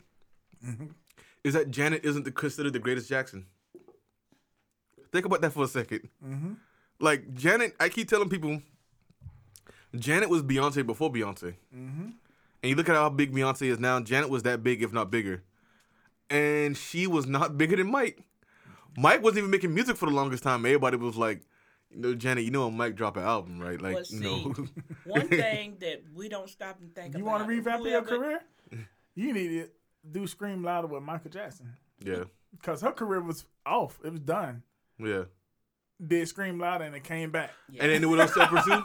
is 1.44 1.53
that 1.53 1.69
Janet 1.71 2.03
isn't 2.05 2.23
the, 2.23 2.31
considered 2.31 2.73
the 2.73 2.79
greatest 2.79 3.09
Jackson. 3.09 3.45
Think 5.11 5.25
about 5.25 5.41
that 5.41 5.51
for 5.51 5.63
a 5.63 5.67
2nd 5.67 6.09
mm-hmm. 6.25 6.53
Like 6.99 7.33
Janet, 7.33 7.75
I 7.79 7.89
keep 7.89 8.07
telling 8.07 8.29
people, 8.29 8.61
Janet 9.95 10.29
was 10.29 10.43
Beyonce 10.43 10.85
before 10.85 11.11
Beyonce, 11.11 11.55
mm-hmm. 11.75 12.09
and 12.63 12.69
you 12.69 12.75
look 12.75 12.89
at 12.89 12.95
how 12.95 13.09
big 13.09 13.33
Beyonce 13.33 13.63
is 13.63 13.79
now. 13.79 13.99
Janet 13.99 14.29
was 14.29 14.43
that 14.43 14.61
big, 14.61 14.83
if 14.83 14.93
not 14.93 15.09
bigger, 15.09 15.43
and 16.29 16.77
she 16.77 17.07
was 17.07 17.25
not 17.25 17.57
bigger 17.57 17.75
than 17.75 17.89
Mike. 17.91 18.21
Mike 18.97 19.23
wasn't 19.23 19.39
even 19.39 19.51
making 19.51 19.73
music 19.73 19.97
for 19.97 20.05
the 20.05 20.15
longest 20.15 20.43
time. 20.43 20.65
Everybody 20.65 20.97
was 20.97 21.15
like, 21.15 21.41
you 21.89 22.01
know, 22.01 22.13
Janet, 22.13 22.43
you 22.43 22.51
know, 22.51 22.67
when 22.67 22.77
Mike 22.77 22.95
drop 22.95 23.17
an 23.17 23.23
album, 23.23 23.59
right? 23.59 23.81
Like, 23.81 23.95
Well, 23.95 24.05
you 24.09 24.19
know, 24.19 24.53
One 25.05 25.27
thing 25.27 25.77
that 25.79 26.03
we 26.13 26.29
don't 26.29 26.49
stop 26.49 26.79
and 26.79 26.93
think 26.93 27.09
about. 27.09 27.19
You 27.19 27.25
want 27.25 27.43
to 27.43 27.49
revamp 27.49 27.85
your 27.85 28.01
career? 28.01 28.41
You 29.15 29.33
need 29.33 29.47
to 29.47 29.69
do 30.09 30.27
Scream 30.27 30.63
Louder 30.63 30.87
with 30.87 31.03
Michael 31.03 31.31
Jackson. 31.31 31.73
yeah, 32.03 32.23
Because 32.51 32.81
her 32.81 32.91
career 32.91 33.21
was 33.21 33.45
off. 33.65 33.99
It 34.03 34.11
was 34.11 34.21
done. 34.21 34.63
Yeah. 35.03 35.24
Did 36.06 36.27
Scream 36.27 36.59
Louder 36.59 36.86
and 36.86 36.95
it 36.95 37.03
came 37.03 37.30
back. 37.31 37.52
And 37.80 37.92
then 37.92 38.09
with 38.09 38.19
her 38.19 38.28
separate 38.28 38.64
too, 38.66 38.83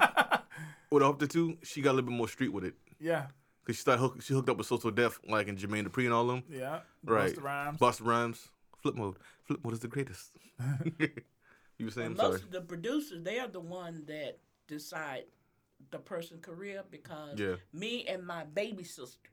with 0.90 1.02
her 1.02 1.12
the 1.12 1.26
two, 1.26 1.56
she 1.62 1.80
got 1.80 1.92
a 1.92 1.94
little 1.94 2.10
bit 2.10 2.16
more 2.16 2.28
street 2.28 2.52
with 2.52 2.64
it. 2.64 2.74
Yeah. 3.00 3.26
Cause 3.66 3.76
she 3.76 3.80
started 3.82 4.00
hook, 4.00 4.22
she 4.22 4.32
hooked 4.34 4.48
up 4.48 4.58
with 4.58 4.66
So 4.66 4.78
So 4.78 4.90
Def, 4.90 5.18
like 5.28 5.48
in 5.48 5.56
Jermaine 5.56 5.86
Dupri 5.88 6.04
and 6.04 6.12
all 6.14 6.26
them. 6.26 6.42
Yeah. 6.50 6.80
Right. 7.04 7.34
Busta 7.34 7.42
Rhymes. 7.42 7.78
Busta 7.78 8.06
Rhymes, 8.06 8.48
Flip 8.82 8.94
Mode. 8.94 9.16
Flip 9.44 9.60
Mode 9.64 9.72
is 9.72 9.80
the 9.80 9.88
greatest. 9.88 10.30
you 11.78 11.86
were 11.86 11.90
saying, 11.90 12.08
And 12.12 12.20
I'm 12.20 12.30
most 12.30 12.38
sorry. 12.38 12.42
of 12.42 12.50
the 12.52 12.60
producers, 12.60 13.22
they 13.22 13.38
are 13.38 13.48
the 13.48 13.60
one 13.60 14.04
that 14.06 14.38
decide 14.68 15.24
the 15.90 15.98
person's 15.98 16.44
career 16.44 16.82
because 16.90 17.38
Yeah. 17.38 17.56
me 17.72 18.04
and 18.06 18.26
my 18.26 18.44
baby 18.44 18.84
sister, 18.84 19.30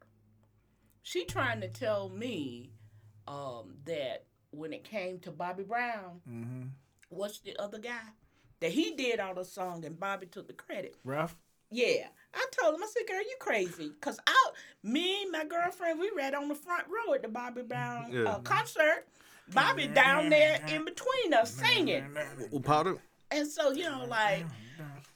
she 1.02 1.26
trying 1.26 1.62
to 1.62 1.68
tell 1.68 2.10
me 2.10 2.72
um, 3.28 3.76
that 3.86 4.26
when 4.52 4.74
it 4.74 4.84
came 4.84 5.20
to 5.20 5.32
Bobby 5.32 5.64
Brown, 5.64 6.22
Mm-hmm. 6.30 6.62
What's 7.16 7.40
the 7.40 7.56
other 7.62 7.80
guy? 7.80 8.00
That 8.60 8.72
he 8.72 8.96
did 8.96 9.20
all 9.20 9.34
the 9.36 9.44
song 9.46 9.84
and 9.86 10.00
Bobby 10.00 10.26
took 10.28 10.48
the 10.48 10.54
credit. 10.54 10.96
Ralph. 11.04 11.36
Yeah. 11.70 12.08
I 12.34 12.46
told 12.52 12.76
him, 12.76 12.84
I 12.84 12.88
said, 12.88 13.08
girl, 13.08 13.20
you 13.20 13.36
crazy. 13.40 13.90
Because 13.90 14.20
I, 14.28 14.50
me, 14.84 15.28
my 15.30 15.44
girlfriend, 15.46 16.00
we 16.00 16.12
read 16.16 16.34
on 16.34 16.48
the 16.48 16.56
front 16.56 16.86
row 16.88 17.14
at 17.14 17.24
the 17.24 17.28
Bobby 17.28 17.64
Brown 17.64 18.12
Yeah. 18.12 18.24
uh, 18.24 18.40
concert. 18.40 19.08
Bobby 19.54 19.88
down 19.88 20.30
there 20.30 20.60
in 20.70 20.86
between 20.86 21.34
us 21.34 21.52
singing. 21.52 22.06
Well, 22.52 22.62
powder. 22.62 22.96
And 23.32 23.48
so, 23.48 23.72
you 23.72 23.84
know, 23.84 24.06
like 24.08 24.46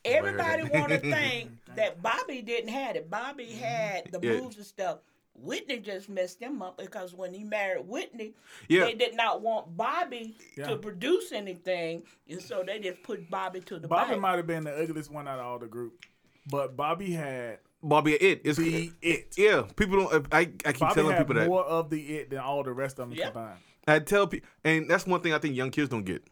everybody 0.03 0.63
want 0.63 0.89
to 0.89 0.99
think 0.99 1.51
that 1.75 2.01
Bobby 2.01 2.41
didn't 2.41 2.69
have 2.69 2.95
it. 2.95 3.09
Bobby 3.09 3.45
had 3.51 4.11
the 4.11 4.19
Yeah. 4.21 4.39
moves 4.41 4.57
and 4.57 4.65
stuff. 4.65 4.99
Whitney 5.37 5.77
just 5.79 6.09
messed 6.09 6.39
them 6.39 6.61
up 6.61 6.77
because 6.77 7.13
when 7.13 7.33
he 7.33 7.43
married 7.43 7.87
Whitney, 7.87 8.33
Yeah. 8.67 8.85
they 8.85 8.93
did 8.95 9.15
not 9.15 9.41
want 9.41 9.77
Bobby 9.77 10.35
Yeah. 10.57 10.67
to 10.67 10.77
produce 10.77 11.31
anything, 11.31 12.03
and 12.27 12.41
so 12.41 12.63
they 12.65 12.79
just 12.79 13.03
put 13.03 13.29
Bobby 13.29 13.59
to 13.61 13.79
the 13.79 13.87
Bobby 13.87 14.11
back. 14.13 14.19
might 14.21 14.35
have 14.37 14.47
been 14.47 14.63
the 14.63 14.75
ugliest 14.75 15.11
one 15.11 15.27
out 15.27 15.39
of 15.39 15.45
all 15.45 15.59
the 15.59 15.67
group. 15.67 16.03
But 16.49 16.75
Bobby 16.75 17.11
had 17.11 17.59
Bobby, 17.83 18.13
it. 18.13 18.41
It's 18.43 18.57
the 18.57 18.91
it. 19.01 19.35
yeah. 19.37 19.63
People 19.75 19.97
don't. 20.07 20.27
I, 20.33 20.39
I 20.39 20.45
keep 20.45 20.79
Bobby 20.79 20.93
telling 20.95 21.11
had 21.15 21.19
people 21.27 21.35
that. 21.41 21.47
more 21.47 21.63
of 21.63 21.89
the 21.89 22.01
it 22.17 22.29
than 22.31 22.39
all 22.39 22.63
the 22.63 22.73
rest 22.73 22.97
of 22.99 23.09
them 23.09 23.17
Yep. 23.17 23.33
combined. 23.33 23.59
I 23.87 23.99
tell 23.99 24.27
people, 24.27 24.49
and 24.63 24.89
that's 24.89 25.05
one 25.05 25.21
thing 25.21 25.33
I 25.33 25.37
think 25.39 25.55
young 25.55 25.71
kids 25.71 25.89
don't 25.89 26.03
get. 26.03 26.23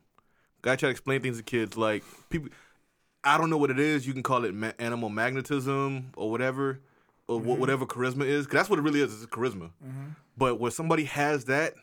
Gotta 0.61 0.77
try 0.77 0.87
to 0.87 0.91
explain 0.91 1.21
things 1.21 1.37
to 1.37 1.43
kids. 1.43 1.77
Like 1.77 2.03
people, 2.29 2.49
I 3.23 3.37
don't 3.37 3.49
know 3.49 3.57
what 3.57 3.69
it 3.69 3.79
is. 3.79 4.07
You 4.07 4.13
can 4.13 4.23
call 4.23 4.43
it 4.45 4.53
ma- 4.55 4.71
animal 4.79 5.09
magnetism 5.09 6.11
or 6.17 6.31
whatever, 6.31 6.79
or 7.27 7.39
Mm-hmm. 7.39 7.59
whatever 7.59 7.85
charisma 7.85 8.25
is. 8.25 8.45
'Cause 8.45 8.53
that's 8.53 8.69
what 8.69 8.79
it 8.79 8.83
really 8.83 9.01
is. 9.01 9.13
It's 9.13 9.25
charisma. 9.25 9.71
Mm-hmm. 9.85 10.09
But 10.37 10.59
when 10.59 10.71
somebody 10.71 11.05
has 11.05 11.45
that, 11.45 11.73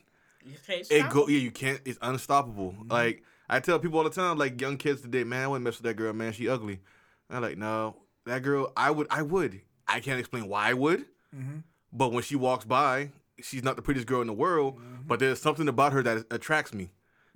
You 0.45 0.55
it 0.69 1.11
go. 1.11 1.27
Yeah, 1.29 1.39
you 1.39 1.51
can't. 1.51 1.81
It's 1.85 1.99
unstoppable. 2.03 2.73
Mm-hmm. 2.73 2.93
Like 2.93 3.23
I 3.49 3.61
tell 3.61 3.79
people 3.79 3.99
all 3.99 4.05
the 4.05 4.11
time, 4.11 4.39
like 4.39 4.61
young 4.61 4.77
kids 4.77 5.01
today, 5.03 5.25
man, 5.25 5.45
I 5.45 5.49
wouldn't 5.49 5.65
mess 5.65 5.77
with 5.79 5.85
that 5.85 5.95
girl. 5.97 6.13
Man, 6.13 6.33
she 6.33 6.49
ugly. 6.49 6.81
I'm 7.31 7.43
like, 7.43 7.57
no, 7.59 7.97
that 8.27 8.43
girl. 8.43 8.73
I 8.77 8.91
would. 8.91 9.07
I 9.11 9.23
would. 9.23 9.61
I 9.89 10.01
can't 10.01 10.19
explain 10.21 10.49
why 10.49 10.69
I 10.71 10.75
would. 10.75 11.01
Mm-hmm. 11.35 11.59
But 11.93 12.13
when 12.13 12.23
she 12.23 12.37
walks 12.37 12.65
by, 12.65 13.11
she's 13.43 13.63
not 13.63 13.77
the 13.77 13.83
prettiest 13.83 14.07
girl 14.07 14.21
in 14.21 14.27
the 14.27 14.33
world. 14.33 14.81
But 15.07 15.19
there's 15.19 15.41
something 15.41 15.69
about 15.69 15.93
her 15.93 16.03
that 16.03 16.27
attracts 16.31 16.73
me. 16.73 16.91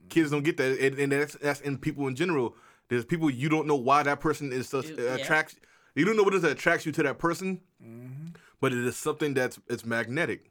Kids 0.09 0.31
don't 0.31 0.45
get 0.45 0.57
that, 0.59 0.79
and, 0.79 0.99
and 0.99 1.11
that's 1.13 1.35
that's 1.35 1.61
in 1.61 1.79
people 1.79 2.07
in 2.07 2.15
general. 2.15 2.55
There's 2.89 3.05
people 3.05 3.29
you 3.29 3.49
don't 3.49 3.67
know 3.67 3.75
why 3.77 4.05
that 4.05 4.21
person 4.21 4.53
is 4.53 4.69
such 4.69 4.87
You- 4.89 4.97
yeah. 4.99 5.15
attracts. 5.17 5.57
You 5.97 6.05
don't 6.05 6.17
know 6.17 6.23
what 6.23 6.35
it 6.35 6.37
is 6.37 6.43
that 6.43 6.53
attracts 6.53 6.87
you 6.87 6.93
to 6.93 7.03
that 7.03 7.19
person, 7.19 7.61
Mm-hmm. 7.85 8.29
but 8.61 8.73
it 8.73 8.79
is 8.87 8.97
something 8.97 9.35
that's 9.35 9.59
it's 9.69 9.85
magnetic. 9.85 10.51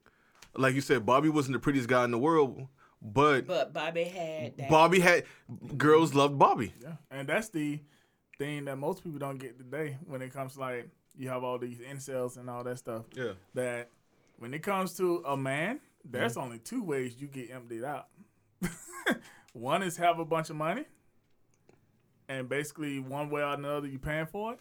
Like 0.57 0.73
you 0.75 0.81
said, 0.81 1.05
Bobby 1.05 1.29
wasn't 1.29 1.53
the 1.53 1.59
prettiest 1.59 1.87
guy 1.87 2.03
in 2.03 2.11
the 2.11 2.17
world, 2.19 2.67
but 3.01 3.45
But 3.47 3.71
Bobby 3.73 4.03
had 4.05 4.57
that. 4.57 4.69
Bobby 4.69 4.99
had 4.99 5.23
girls 5.77 6.13
loved 6.13 6.37
Bobby. 6.39 6.73
Yeah, 6.81 6.93
and 7.11 7.27
that's 7.29 7.49
the 7.49 7.79
thing 8.37 8.65
that 8.65 8.77
most 8.77 9.03
people 9.03 9.19
don't 9.19 9.37
get 9.37 9.57
today 9.57 9.97
when 10.07 10.21
it 10.21 10.33
comes 10.33 10.53
to 10.55 10.59
like 10.59 10.89
you 11.17 11.29
have 11.29 11.43
all 11.43 11.57
these 11.57 11.79
incels 11.79 12.37
and 12.37 12.49
all 12.49 12.63
that 12.63 12.77
stuff. 12.77 13.03
Yeah. 13.15 13.33
That 13.53 13.89
when 14.37 14.53
it 14.53 14.63
comes 14.63 14.95
to 14.97 15.23
a 15.25 15.37
man, 15.37 15.79
there's 16.03 16.37
only 16.37 16.59
two 16.59 16.83
ways 16.83 17.15
you 17.19 17.27
get 17.27 17.51
emptied 17.51 17.83
out. 17.83 18.07
one 19.53 19.83
is 19.83 19.97
have 19.97 20.19
a 20.19 20.25
bunch 20.25 20.49
of 20.49 20.55
money, 20.55 20.85
and 22.27 22.49
basically 22.49 22.99
one 22.99 23.29
way 23.29 23.41
or 23.41 23.53
another 23.53 23.87
you're 23.87 23.99
paying 23.99 24.25
for 24.25 24.53
it, 24.53 24.59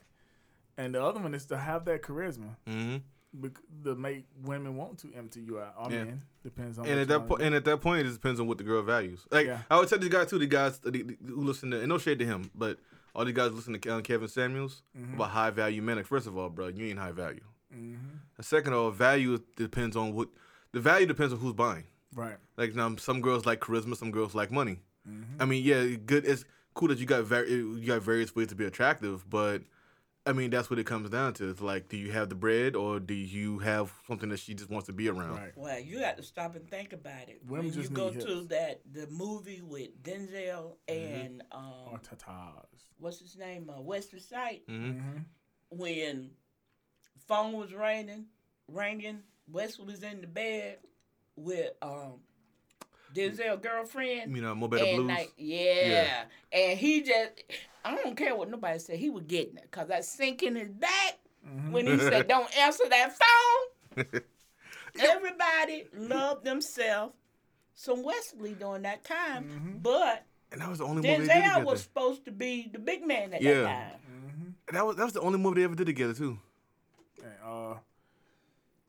and 0.78 0.95
the 0.95 1.02
other 1.02 1.21
one 1.21 1.35
is 1.35 1.47
to 1.47 1.57
have 1.57 1.85
that 1.87 2.02
charisma 2.02 2.57
hmm 2.66 2.97
bec- 3.33 3.59
to 3.85 3.95
make 3.95 4.26
women 4.45 4.76
want 4.76 4.99
to 4.99 5.12
empty 5.14 5.40
you 5.40 5.59
out. 5.59 5.75
I 5.78 5.88
Yeah. 5.90 6.04
mean, 6.04 6.23
depends 6.43 6.78
on. 6.78 6.87
And 6.87 7.00
at 7.00 7.09
that 7.09 7.26
point, 7.26 7.43
and 7.43 7.54
at 7.54 7.64
that 7.64 7.81
point, 7.81 8.00
it 8.00 8.04
just 8.04 8.16
depends 8.21 8.38
on 8.40 8.47
what 8.47 8.59
the 8.59 8.64
girl 8.64 8.83
values. 8.83 9.26
Like 9.31 9.47
Yeah. 9.47 9.62
I 9.71 9.78
would 9.78 9.88
tell 9.88 9.99
these 9.99 10.09
guys 10.11 10.28
too, 10.31 10.38
the 10.38 10.47
guys 10.47 10.78
the, 10.78 10.90
the- 10.90 11.16
who 11.26 11.43
listen 11.43 11.71
to, 11.73 11.78
and 11.81 11.88
no 11.88 11.99
shade 11.99 12.19
to 12.21 12.26
him, 12.26 12.50
but 12.54 12.78
all 13.14 13.25
these 13.25 13.35
guys 13.35 13.52
listen 13.52 13.78
to 13.78 13.95
uh, 13.95 14.00
Kevin 14.02 14.28
Samuels 14.28 14.83
Mm-hmm. 14.97 15.14
about 15.14 15.31
high 15.31 15.50
value 15.50 15.83
men. 15.83 15.97
Like 15.97 16.07
first 16.07 16.26
of 16.26 16.37
all, 16.37 16.49
bro, 16.49 16.69
you 16.69 16.87
ain't 16.87 16.99
high 16.99 17.12
value. 17.12 17.45
Mm-hmm. 17.75 17.97
Second 18.40 18.73
of 18.73 18.78
all, 18.78 18.90
value 18.90 19.38
depends 19.57 19.97
on 19.97 20.14
what 20.14 20.28
the 20.73 20.81
value 20.81 21.07
depends 21.07 21.33
on 21.33 21.38
who's 21.40 21.52
buying. 21.54 21.85
right. 22.14 22.37
Like 22.57 22.75
now, 22.76 22.95
some 22.97 23.21
girls 23.21 23.45
like 23.47 23.59
charisma, 23.61 23.97
some 23.97 24.12
girls 24.12 24.35
like 24.35 24.52
money. 24.52 24.78
Mm-hmm. 25.09 25.43
I 25.43 25.45
mean, 25.45 25.64
yeah, 25.64 25.97
good. 26.07 26.25
It's 26.25 26.45
cool 26.75 26.88
that 26.88 26.99
you 26.99 27.07
got 27.07 27.25
var- 27.25 27.45
you 27.47 27.81
got 27.85 28.02
various 28.02 28.35
ways 28.37 28.47
to 28.49 28.54
be 28.54 28.64
attractive, 28.64 29.28
but 29.28 29.62
I 30.26 30.33
mean 30.33 30.49
that's 30.50 30.71
what 30.71 30.78
it 30.78 30.85
comes 30.87 31.11
down 31.11 31.35
to. 31.35 31.50
It's 31.50 31.61
like, 31.61 31.88
do 31.90 31.97
you 31.99 32.11
have 32.12 32.31
the 32.31 32.35
bread, 32.35 32.75
or 32.76 32.99
do 32.99 33.12
you 33.14 33.59
have 33.59 33.93
something 34.07 34.31
that 34.31 34.38
she 34.38 34.54
just 34.54 34.71
wants 34.71 34.87
to 34.87 34.93
be 34.95 35.09
around? 35.09 35.37
Right. 35.37 35.52
Well, 35.54 35.78
you 35.78 36.00
got 36.00 36.16
to 36.16 36.23
stop 36.23 36.57
and 36.57 36.66
think 36.71 36.93
about 36.95 37.28
it. 37.28 37.43
Women 37.47 37.66
when 37.66 37.75
just 37.75 37.90
you 37.90 37.97
go 37.97 38.09
need 38.11 38.21
to 38.23 38.43
that 38.49 38.81
the 38.90 39.07
movie 39.09 39.61
with 39.62 40.02
Denzel 40.02 40.76
and 40.88 41.43
Or 41.52 41.95
um, 41.95 42.00
tatas. 42.00 42.64
what's 42.99 43.19
his 43.21 43.37
name, 43.37 43.69
uh, 43.69 43.81
Wesley 43.83 44.21
Sight, 44.21 44.62
hmm 44.66 44.90
Mm-hmm. 44.93 45.19
when 45.71 46.31
phone 47.28 47.52
was 47.52 47.75
ringing, 47.75 48.26
ringing, 48.69 49.21
Wesley 49.47 49.85
was 49.87 50.02
in 50.02 50.21
the 50.23 50.26
bed 50.26 50.78
with 51.37 51.73
um, 51.83 52.21
Denzel 53.14 53.62
girlfriend. 53.62 54.35
You 54.37 54.42
know, 54.42 54.54
more 54.54 54.68
better 54.68 54.85
and 54.85 54.97
blues. 55.04 55.09
like, 55.09 55.33
yeah. 55.37 56.25
and 56.52 56.78
he 56.78 57.02
just, 57.02 57.30
I 57.85 57.94
don't 57.97 58.16
care 58.16 58.35
what 58.37 58.50
nobody 58.50 58.78
said, 58.78 58.99
he 58.99 59.11
was 59.11 59.25
getting 59.25 59.56
it, 59.56 59.71
cause 59.71 59.90
I 59.90 60.00
sink 60.00 60.42
in 60.42 60.56
his 60.56 60.68
back 60.71 61.18
Mm-hmm. 61.47 61.73
when 61.73 61.87
he 61.87 61.99
said, 61.99 62.26
"Don't 62.26 62.49
answer 62.59 62.85
that 62.88 63.12
phone." 63.94 64.06
Everybody 64.99 65.85
loved 65.94 66.42
themselves 66.44 67.12
some 67.75 68.02
Wesley 68.02 68.54
during 68.54 68.80
that 68.83 69.04
time, 69.04 69.44
Mm-hmm. 69.44 69.78
but 69.83 70.25
and 70.52 70.61
that 70.62 70.71
was 70.71 70.78
the 70.78 70.85
only 70.85 71.02
movie 71.02 71.09
they 71.09 71.16
did 71.18 71.28
Denzel 71.28 71.42
together. 71.49 71.64
was 71.66 71.83
supposed 71.83 72.25
to 72.26 72.30
be 72.30 72.71
the 72.73 72.78
big 72.78 73.06
man 73.06 73.35
at 73.35 73.42
Yeah. 73.42 73.61
that 73.62 73.90
time. 73.92 74.00
Mm-hmm. 74.11 74.75
That 74.75 74.87
was 74.87 74.97
that 74.97 75.04
was 75.04 75.12
the 75.12 75.21
only 75.21 75.38
movie 75.38 75.61
they 75.61 75.64
ever 75.64 75.75
did 75.75 75.87
together 75.87 76.14
too. 76.14 76.38
And, 77.23 77.33
uh, 77.44 77.75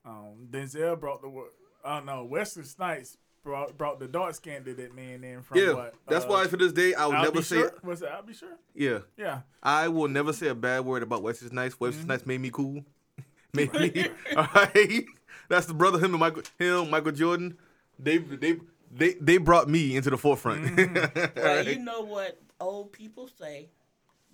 um, 0.06 0.48
Denzel 0.50 0.98
brought 1.00 1.22
the 1.22 1.30
wo- 1.30 1.50
I 1.84 1.98
don't 1.98 2.06
know 2.06 2.24
Wesley 2.24 2.64
Snipes 2.64 3.18
brought 3.46 3.78
brought 3.78 4.00
the 4.00 4.08
dark 4.10 4.36
skin 4.36 4.66
to 4.66 4.74
that 4.74 4.94
man 4.94 5.24
in 5.24 5.42
from 5.44 5.58
Yeah, 5.60 5.72
what? 5.74 5.94
that's 6.10 6.26
uh, 6.26 6.28
why 6.28 6.48
for 6.48 6.58
this 6.58 6.74
day 6.74 6.94
I 6.96 7.06
will 7.06 7.14
I'll 7.14 7.24
never 7.24 7.42
say. 7.42 7.58
sure. 7.58 7.72
Was 7.84 8.02
it? 8.02 8.10
I'll 8.12 8.24
be 8.24 8.34
sure. 8.34 8.50
Yeah, 8.74 9.00
Yeah. 9.18 9.42
I 9.64 9.88
will 9.88 10.10
never 10.10 10.34
say 10.34 10.48
a 10.48 10.56
bad 10.56 10.84
word 10.84 11.04
about 11.04 11.22
Wesley 11.24 11.48
Snipes. 11.48 11.80
Wesley 11.80 12.00
Mm-hmm. 12.00 12.08
Snipes 12.08 12.26
made 12.26 12.42
me 12.42 12.50
cool. 12.50 12.84
made 13.54 13.72
me 13.74 14.08
all 14.36 14.48
right. 14.54 15.06
That's 15.48 15.68
the 15.68 15.74
brother. 15.76 16.00
Him 16.00 16.12
and 16.16 16.20
Michael. 16.20 16.42
Him, 16.60 16.90
Michael 16.90 17.12
Jordan. 17.14 17.58
They 18.00 18.18
they 18.18 18.58
they 18.92 19.14
they 19.22 19.38
brought 19.38 19.70
me 19.70 19.96
into 19.96 20.10
the 20.10 20.18
forefront. 20.18 20.66
Mm-hmm. 20.66 21.32
Well, 21.42 21.56
Right. 21.58 21.68
you 21.68 21.80
know 21.80 22.02
what 22.02 22.38
old 22.60 22.92
people 22.92 23.30
say? 23.40 23.70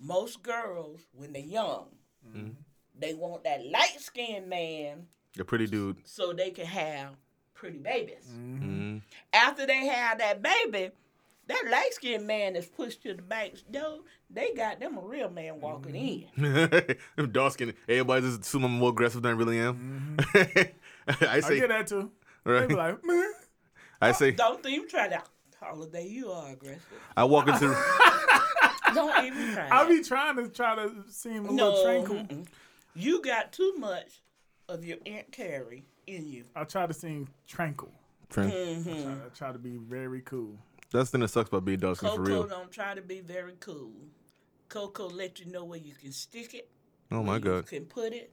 Most 0.00 0.42
girls, 0.42 1.00
when 1.12 1.32
they're 1.32 1.42
young, 1.42 1.86
Mm-hmm. 2.26 2.50
they 2.98 3.12
want 3.14 3.44
that 3.44 3.64
light 3.66 3.96
skinned 3.98 4.48
man 4.48 5.06
A 5.38 5.44
pretty 5.44 5.66
dude. 5.66 5.96
so 6.04 6.32
they 6.32 6.50
can 6.50 6.66
have 6.66 7.10
pretty 7.62 7.78
babies. 7.78 8.26
Mm-hmm. 8.28 8.98
After 9.32 9.64
they 9.68 9.86
had 9.86 10.18
that 10.18 10.42
baby, 10.42 10.90
that 11.46 11.62
light 11.70 11.90
skinned 11.92 12.26
man 12.26 12.56
is 12.56 12.66
pushed 12.66 13.04
to 13.04 13.14
the 13.14 13.22
back. 13.22 13.52
Yo, 13.72 14.00
they 14.28 14.52
got 14.52 14.80
them 14.80 14.98
a 14.98 15.00
real 15.00 15.30
man 15.30 15.60
walking 15.60 15.94
in. 15.94 16.26
Them 17.16 17.30
dark 17.30 17.52
skin. 17.52 17.72
Everybody 17.88 18.22
just 18.26 18.40
assume 18.40 18.64
I'm 18.64 18.72
more 18.78 18.88
aggressive 18.90 19.22
than 19.22 19.30
I 19.30 19.34
really 19.36 19.60
am. 19.60 20.16
I 20.18 20.32
Mm-hmm. 20.34 21.24
I 21.28 21.40
say. 21.40 21.60
get 21.60 21.68
that 21.68 21.86
too. 21.86 22.10
Right. 22.44 22.62
They 22.62 22.66
be 22.66 22.74
like, 22.74 23.04
man. 23.04 23.32
I 24.00 24.10
say. 24.10 24.32
Don't 24.32 24.66
even 24.66 24.88
try 24.88 25.06
that. 25.08 25.28
Holiday, 25.60 26.08
you 26.08 26.32
are 26.32 26.50
aggressive. 26.50 26.82
I 27.16 27.22
walk 27.22 27.46
into. 27.46 27.66
Don't 28.94 29.24
even 29.24 29.54
try. 29.54 29.68
I 29.70 29.84
that. 29.84 29.88
be 29.88 30.02
trying 30.02 30.36
to 30.36 30.48
try 30.48 30.74
to 30.74 30.92
seem 31.10 31.46
a 31.46 31.50
little 31.52 31.56
no, 31.56 31.84
tranquil. 31.84 32.16
mm-mm. 32.16 32.46
you 32.96 33.22
got 33.22 33.52
too 33.52 33.74
much 33.78 34.20
of 34.68 34.84
your 34.84 34.98
Aunt 35.06 35.30
Carrie 35.30 35.84
in 36.06 36.28
you. 36.28 36.44
I 36.56 36.64
try 36.64 36.86
to 36.86 36.94
seem 36.94 37.28
tranquil. 37.46 37.92
Friend, 38.30 38.50
Mm-hmm. 38.52 39.10
I 39.26 39.28
try 39.36 39.52
to 39.52 39.58
be 39.58 39.76
very 39.76 40.20
cool. 40.22 40.56
That's 40.90 41.10
the 41.10 41.12
thing 41.18 41.20
that 41.22 41.28
sucks 41.28 41.48
about 41.48 41.64
being 41.64 41.78
dark 41.78 41.96
skin 41.98 42.10
for 42.14 42.22
real. 42.22 42.42
Coco 42.42 42.48
real. 42.48 42.58
don't 42.58 42.70
try 42.72 42.94
to 42.94 43.02
be 43.02 43.20
very 43.20 43.54
cool. 43.60 43.92
Coco 44.68 45.08
let 45.08 45.38
you 45.40 45.46
know 45.52 45.64
where 45.64 45.78
you 45.78 45.94
can 45.94 46.12
stick 46.12 46.54
it, 46.54 46.68
Oh 47.10 47.22
my 47.22 47.32
where 47.32 47.38
god. 47.40 47.56
you 47.56 47.78
can 47.78 47.84
put 47.86 48.12
it, 48.12 48.30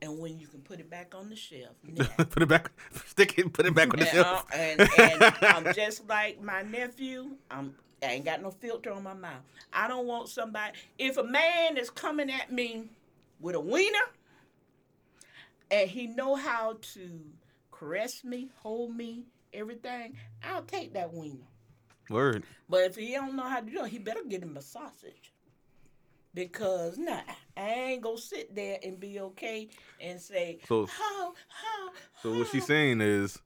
and 0.00 0.18
when 0.18 0.38
you 0.38 0.46
can 0.46 0.60
put 0.60 0.80
it 0.80 0.88
back 0.90 1.14
on 1.14 1.28
the 1.28 1.36
shelf. 1.36 1.74
Put 2.30 2.42
it 2.42 2.48
back. 2.48 2.70
Stick 3.06 3.38
it. 3.38 3.52
Put 3.52 3.66
it 3.66 3.74
back 3.74 3.92
on 3.92 4.00
the 4.00 4.08
and, 4.08 4.18
uh, 4.18 4.22
shelf. 4.24 4.46
and, 4.54 4.80
and 4.98 5.34
I'm 5.66 5.74
just 5.74 6.06
like 6.08 6.42
my 6.42 6.62
nephew. 6.62 7.30
I'm 7.50 7.74
I 8.02 8.06
ain't 8.06 8.24
got 8.26 8.42
no 8.42 8.50
filter 8.50 8.92
on 8.92 9.02
my 9.02 9.14
mouth. 9.14 9.40
I 9.72 9.88
don't 9.88 10.06
want 10.06 10.28
somebody. 10.28 10.74
If 10.98 11.16
a 11.16 11.24
man 11.24 11.76
is 11.78 11.88
coming 11.88 12.30
at 12.30 12.52
me 12.52 12.84
with 13.40 13.54
a 13.54 13.60
wiener, 13.60 13.98
and 15.70 15.88
he 15.88 16.06
know 16.06 16.34
how 16.34 16.78
to 16.94 17.20
caress 17.72 18.24
me, 18.24 18.50
hold 18.62 18.96
me, 18.96 19.24
everything, 19.52 20.16
I'll 20.44 20.62
take 20.62 20.94
that 20.94 21.12
wiener. 21.12 21.44
Word. 22.08 22.44
But 22.68 22.82
if 22.84 22.96
he 22.96 23.12
don't 23.12 23.34
know 23.36 23.42
how 23.48 23.60
to 23.60 23.66
do 23.70 23.84
it, 23.84 23.88
he 23.90 23.98
better 23.98 24.22
get 24.28 24.42
him 24.42 24.56
a 24.56 24.62
sausage. 24.62 25.32
Because 26.34 26.98
nah, 26.98 27.20
I 27.56 27.68
ain't 27.68 28.02
gonna 28.02 28.18
sit 28.18 28.54
there 28.54 28.78
and 28.84 29.00
be 29.00 29.18
okay 29.20 29.68
and 30.00 30.20
say, 30.20 30.58
So- 30.68 30.86
how, 30.86 31.32
how, 31.48 31.90
So 32.22 32.38
what 32.38 32.48
she's 32.48 32.66
saying 32.66 33.00
is, 33.00 33.38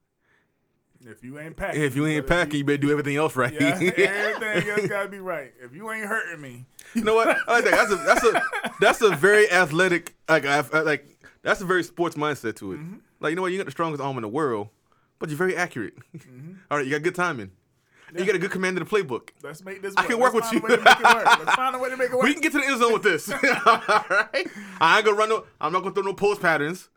If 1.07 1.23
you 1.23 1.39
ain't 1.39 1.57
packing, 1.57 1.83
if 1.83 1.95
you 1.95 2.05
ain't 2.07 2.27
better 2.27 2.45
packing, 2.47 2.59
you 2.59 2.65
better 2.65 2.79
do 2.79 2.91
everything 2.91 3.17
else 3.17 3.37
right. 3.37 3.53
yeah, 3.53 3.61
everything 3.81 4.69
else 4.69 4.87
gotta 4.89 5.09
be 5.09 5.21
right. 5.21 5.53
If 5.62 5.73
you 5.75 5.91
ain't 5.93 6.07
hurting 6.07 6.41
me, 6.41 6.67
you 6.95 7.05
know 7.05 7.15
what? 7.15 7.37
I 7.47 7.53
like 7.53 7.65
that. 7.65 7.71
That's 7.71 7.93
a 7.93 7.97
that's 7.97 8.25
a 8.25 8.73
that's 8.81 9.00
a 9.03 9.11
very 9.17 9.49
athletic 9.50 10.17
like 10.29 10.45
I, 10.45 10.65
I- 10.73 10.81
like 10.81 11.07
that's 11.42 11.61
a 11.61 11.64
very 11.64 11.82
sports 11.82 12.16
mindset 12.16 12.56
to 12.56 12.73
it. 12.73 12.78
Mm-hmm. 12.78 12.97
Like 13.20 13.30
you 13.30 13.37
know 13.37 13.42
what? 13.42 13.52
You 13.52 13.59
got 13.59 13.66
the 13.66 13.73
strongest 13.73 14.02
arm 14.02 14.16
in 14.16 14.23
the 14.23 14.28
world, 14.28 14.68
but 15.18 15.28
you're 15.28 15.38
very 15.38 15.56
accurate. 15.56 15.94
Mm-hmm. 16.16 16.52
All 16.70 16.78
right, 16.78 16.87
you 16.87 16.92
got 16.92 17.02
good 17.02 17.14
timing. 17.14 17.50
You 18.16 18.25
got 18.25 18.35
a 18.35 18.40
good 18.40 18.50
command 18.50 18.76
of 18.76 18.88
the 18.88 18.97
playbook. 18.97 19.28
let's 19.42 19.64
make 19.64 19.82
this. 19.82 19.94
I 19.97 20.00
Work. 20.00 20.11
can 20.11 20.18
work 20.18 20.35
Let's 20.35 20.52
with 20.52 20.62
you. 20.62 20.68
A 20.68 20.70
way 20.70 20.76
to 20.76 20.82
make 20.82 20.99
it 21.00 21.14
work. 21.14 21.25
Let's 21.26 21.54
find 21.54 21.76
a 21.76 21.78
way 21.78 21.90
to 21.90 21.97
make 21.97 22.11
it 22.11 22.14
work. 22.16 22.25
We 22.25 22.32
can 22.32 22.42
get 22.42 22.50
to 22.52 22.59
the 22.59 22.66
end 22.66 22.80
zone 22.80 22.92
with 22.92 23.04
this. 23.04 23.30
All 23.32 23.38
right. 24.11 24.47
I 24.80 24.97
ain't 24.97 25.04
gonna 25.04 25.16
run 25.16 25.28
no. 25.28 25.44
I'm 25.61 25.73
not 25.73 25.82
gonna 25.85 25.94
throw 25.94 26.02
no 26.02 26.14
post 26.14 26.40
patterns. 26.42 26.88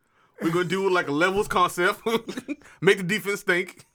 We're 0.41 0.49
gonna 0.49 0.65
do 0.65 0.89
like 0.89 1.07
a 1.07 1.11
levels 1.11 1.47
concept. 1.47 2.01
make 2.81 2.97
the 2.97 3.03
defense 3.03 3.43
think, 3.43 3.85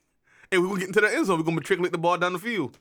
and 0.52 0.62
we're 0.62 0.68
gonna 0.68 0.78
get 0.80 0.88
into 0.88 1.00
the 1.00 1.12
end 1.12 1.26
zone. 1.26 1.38
We're 1.38 1.44
gonna 1.44 1.56
matriculate 1.56 1.90
the 1.90 1.98
ball 1.98 2.18
down 2.18 2.34
the 2.34 2.38
field. 2.38 2.78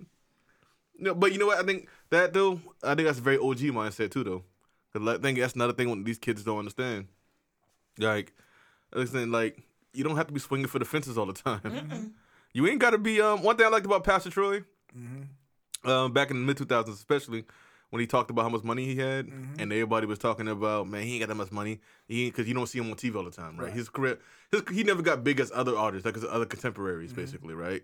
No, 1.00 1.15
but 1.15 1.31
you 1.33 1.39
know 1.39 1.47
what? 1.47 1.57
I 1.57 1.63
think 1.63 1.89
that 2.12 2.33
though. 2.33 2.62
I 2.83 2.93
think 2.93 3.07
that's 3.07 3.17
a 3.19 3.24
very 3.24 3.38
OG 3.38 3.57
mindset 3.74 4.12
too, 4.12 4.24
though. 4.24 4.43
Cause 4.93 5.07
I 5.07 5.17
think 5.17 5.39
that's 5.39 5.53
another 5.55 5.74
thing 5.74 5.89
what 5.89 6.05
these 6.05 6.19
kids 6.19 6.43
don't 6.43 6.59
understand. 6.59 7.07
Like, 7.98 8.34
listen, 8.94 9.32
like 9.32 9.63
you 9.94 10.04
don't 10.04 10.16
have 10.18 10.27
to 10.27 10.34
be 10.34 10.39
swinging 10.39 10.68
for 10.68 10.80
the 10.80 10.86
fences 10.86 11.18
all 11.18 11.25
the 11.25 11.34
time. 11.34 12.13
You 12.54 12.66
ain't 12.66 12.80
got 12.80 12.92
to 12.92 12.98
be. 12.98 13.22
Um, 13.22 13.44
one 13.44 13.56
thing 13.56 13.68
I 13.68 13.70
liked 13.70 13.86
about 13.86 14.04
Pastor 14.04 14.32
Troy, 14.32 14.63
um, 15.84 16.12
back 16.13 16.32
in 16.32 16.39
the 16.39 16.46
mid 16.46 16.58
2000s, 16.58 16.89
especially 16.89 17.46
when 17.89 18.00
he 18.00 18.08
talked 18.08 18.32
about 18.32 18.44
how 18.44 18.50
much 18.50 18.63
money 18.63 18.86
he 18.86 18.96
had, 18.96 19.27
and 19.60 19.72
everybody 19.72 20.08
was 20.08 20.18
talking 20.18 20.48
about, 20.48 20.88
man, 20.88 21.04
he 21.04 21.13
ain't 21.13 21.22
got 21.22 21.27
that 21.30 21.36
much 21.36 21.51
money. 21.51 21.80
He 22.08 22.25
because 22.30 22.48
you 22.48 22.54
don't 22.56 22.66
see 22.68 22.80
him 22.80 22.89
on 22.89 22.96
TV 22.96 23.16
all 23.16 23.24
the 23.24 23.32
time, 23.32 23.58
right? 23.58 23.66
Right. 23.68 23.74
His 23.74 23.89
career, 23.89 24.18
his, 24.51 24.63
he 24.72 24.84
never 24.84 25.01
got 25.04 25.24
big 25.24 25.39
as 25.39 25.51
other 25.54 25.77
artists, 25.77 26.06
like 26.06 26.16
his 26.16 26.25
other 26.25 26.46
contemporaries, 26.46 27.13
basically, 27.13 27.54
right? 27.54 27.84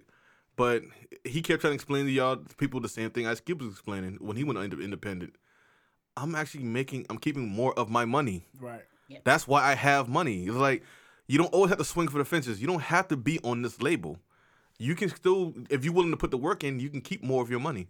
But 0.56 0.84
he 1.24 1.42
kept 1.42 1.62
trying 1.62 1.72
to 1.72 1.76
explain 1.76 2.06
to 2.06 2.12
y'all 2.12 2.38
people 2.58 2.80
the 2.80 2.90
same 2.90 3.12
thing 3.12 3.28
Ice 3.28 3.40
Cube 3.42 3.62
was 3.62 3.72
explaining 3.72 4.18
when 4.22 4.38
he 4.38 4.44
went 4.44 4.58
ind- 4.60 4.82
independent. 4.82 5.36
I'm 6.18 6.36
actually 6.36 6.64
making, 6.64 7.06
I'm 7.10 7.18
keeping 7.18 7.48
more 7.48 7.78
of 7.78 7.90
my 7.90 8.06
money. 8.06 8.46
right. 8.60 8.84
That's 9.24 9.48
why 9.48 9.64
I 9.64 9.76
have 9.76 10.08
money. 10.10 10.46
It's 10.46 10.56
like 10.56 10.84
you 11.28 11.38
don't 11.38 11.54
always 11.54 11.70
have 11.70 11.78
to 11.80 11.86
swing 11.86 12.08
for 12.08 12.18
the 12.18 12.26
fences. 12.26 12.62
You 12.62 12.68
don't 12.68 12.82
have 12.82 13.08
to 13.10 13.18
be 13.18 13.40
on 13.44 13.62
this 13.62 13.82
label. 13.82 14.20
You 14.80 14.96
can 14.96 15.10
still, 15.10 15.54
if 15.70 15.86
you're 15.86 15.94
willing 15.94 16.12
to 16.12 16.18
put 16.18 16.32
the 16.32 16.38
work 16.38 16.64
in, 16.64 16.80
you 16.80 16.90
can 16.90 17.00
keep 17.02 17.24
more 17.24 17.42
of 17.42 17.50
your 17.50 17.60
money. 17.60 17.88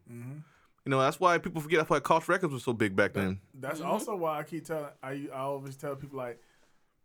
You 0.85 0.89
know, 0.89 0.99
that's 0.99 1.19
why 1.19 1.37
people 1.37 1.61
forget 1.61 1.79
that's 1.79 1.89
why 1.89 1.99
Cost 2.01 2.27
Records 2.27 2.51
was 2.53 2.63
so 2.63 2.73
big 2.73 2.95
back 2.95 3.13
then. 3.13 3.39
That's 3.53 3.79
also 3.81 4.15
why 4.15 4.39
I 4.39 4.43
keep 4.43 4.65
telling 4.65 4.89
I 5.01 5.27
I 5.33 5.39
always 5.39 5.75
tell 5.77 5.95
people 5.95 6.17
like 6.17 6.41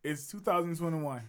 it's 0.03 0.27
2021. 0.31 1.23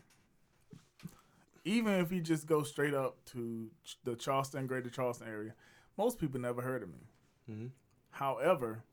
Even 1.66 1.94
if 1.96 2.12
you 2.12 2.22
just 2.22 2.48
go 2.48 2.64
straight 2.64 2.94
up 2.94 3.18
to 3.26 3.70
the 4.04 4.16
Charleston, 4.16 4.66
Greater 4.66 4.90
Charleston 4.90 5.28
area, 5.28 5.54
most 5.98 6.18
people 6.18 6.40
never 6.40 6.62
heard 6.62 6.82
of 6.84 6.90
me. 6.90 7.08
Mhm. 7.50 7.70
However, 8.12 8.84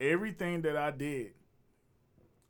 everything 0.00 0.62
that 0.62 0.76
I 0.76 0.90
did 0.90 1.34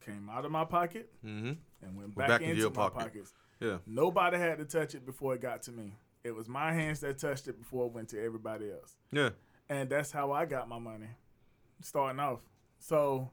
came 0.05 0.29
out 0.31 0.45
of 0.45 0.51
my 0.51 0.65
pocket 0.65 1.11
Mm-hmm. 1.25 1.53
and 1.87 1.97
went 1.97 2.15
back, 2.15 2.29
back 2.29 2.41
into 2.41 2.51
into 2.51 2.61
your 2.63 2.71
my 2.71 2.75
pocket. 2.77 2.99
pockets. 2.99 3.33
Yeah. 3.61 3.79
Nobody 3.87 4.39
had 4.39 4.59
to 4.59 4.65
touch 4.65 4.95
it 4.95 5.07
before 5.07 5.35
it 5.35 5.41
got 5.41 5.63
to 5.63 5.73
me. 5.73 5.95
It 6.25 6.35
was 6.35 6.49
my 6.49 6.73
hands 6.73 7.01
that 7.01 7.19
touched 7.19 7.49
it 7.49 7.59
before 7.59 7.87
it 7.87 7.93
went 7.93 8.09
to 8.11 8.23
everybody 8.25 8.71
else. 8.71 8.97
Yeah. 9.13 9.31
And 9.69 9.89
that's 9.89 10.11
how 10.13 10.33
I 10.33 10.45
got 10.47 10.69
my 10.69 10.79
money 10.79 11.09
starting 11.81 12.21
off. 12.21 12.41
So 12.79 13.31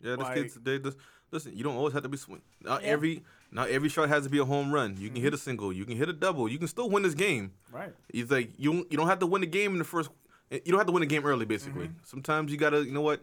Yeah, 0.00 0.16
this 0.16 0.24
Like- 0.24 0.34
kids 0.34 0.54
they 0.54 0.78
just 0.80 0.96
listen. 1.30 1.56
You 1.56 1.62
don't 1.62 1.76
always 1.76 1.94
have 1.94 2.02
to 2.02 2.08
be 2.08 2.16
swing. 2.16 2.42
Not 2.60 2.82
Yeah. 2.82 2.88
every 2.88 3.22
not 3.52 3.68
every 3.68 3.88
shot 3.88 4.08
has 4.08 4.24
to 4.24 4.30
be 4.30 4.38
a 4.38 4.44
home 4.44 4.72
run. 4.72 4.96
You 4.96 5.10
can 5.10 5.20
hit 5.22 5.32
a 5.34 5.38
single. 5.38 5.72
You 5.72 5.84
can 5.84 5.96
hit 5.96 6.08
a 6.08 6.12
double. 6.12 6.48
You 6.48 6.58
can 6.58 6.66
still 6.68 6.88
win 6.90 7.02
this 7.04 7.14
game. 7.14 7.52
right. 7.70 7.94
It's 8.08 8.30
like 8.30 8.50
you 8.58 8.72
don't- 8.72 8.90
you 8.90 8.96
don't 8.98 9.06
have 9.08 9.18
to 9.20 9.26
win 9.26 9.40
the 9.42 9.46
game 9.46 9.72
in 9.72 9.78
the 9.78 9.84
first. 9.84 10.10
You 10.50 10.60
don't 10.66 10.78
have 10.78 10.86
to 10.86 10.92
win 10.92 11.00
the 11.02 11.06
game 11.06 11.24
early. 11.24 11.44
Basically, 11.46 11.90
sometimes 12.02 12.50
you 12.50 12.58
gotta. 12.58 12.84
You 12.84 12.92
know 12.92 13.00
what? 13.02 13.22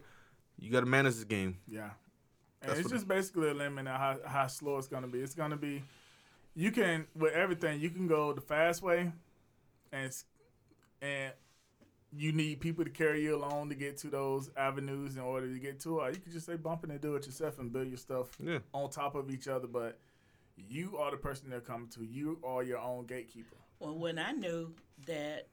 You 0.58 0.72
gotta 0.72 0.86
manage 0.86 1.16
this 1.16 1.24
game. 1.26 1.58
Yeah. 1.68 1.92
And 2.62 2.70
That's 2.70 2.80
it's 2.82 2.88
what- 2.90 2.96
just 2.96 3.08
basically 3.08 3.50
a 3.50 3.54
limit 3.54 3.88
on 3.88 4.00
how, 4.00 4.20
how 4.26 4.48
slow 4.48 4.78
it's 4.78 4.88
gonna 4.88 5.08
be. 5.08 5.20
It's 5.22 5.36
gonna 5.36 5.58
be 5.58 5.84
you 6.56 6.72
can 6.72 7.08
with 7.16 7.34
everything, 7.34 7.80
you 7.80 7.90
can 7.90 8.08
go 8.08 8.34
the 8.34 8.42
fast 8.42 8.82
way 8.82 9.12
and 9.92 10.12
and 11.02 11.34
you 12.12 12.32
need 12.32 12.60
people 12.60 12.84
to 12.84 12.90
carry 12.90 13.22
you 13.24 13.36
along 13.36 13.70
to 13.70 13.76
get 13.76 13.96
to 13.98 14.08
those 14.08 14.50
avenues 14.58 15.16
in 15.16 15.22
order 15.22 15.48
to 15.48 15.60
get 15.60 15.80
to 15.82 16.00
it. 16.02 16.16
You 16.16 16.22
can 16.22 16.32
just 16.32 16.48
say 16.48 16.56
bump 16.56 16.84
it 16.84 16.90
and 16.90 17.00
do 17.00 17.16
it 17.16 17.26
yourself 17.26 17.60
and 17.60 17.72
build 17.72 17.88
your 17.88 17.98
stuff 17.98 18.30
Yeah. 18.40 18.60
on 18.74 18.90
top 18.90 19.14
of 19.16 19.30
each 19.30 19.48
other, 19.48 19.68
but 19.68 20.00
you 20.58 20.98
are 20.98 21.12
the 21.12 21.18
person 21.18 21.50
they're 21.52 21.62
coming 21.62 21.88
to. 21.90 22.04
You 22.04 22.40
are 22.44 22.64
your 22.64 22.80
own 22.80 23.06
gatekeeper. 23.06 23.56
Well, 23.80 23.96
when 23.98 24.18
I 24.18 24.32
knew 24.32 24.74
that 25.06 25.48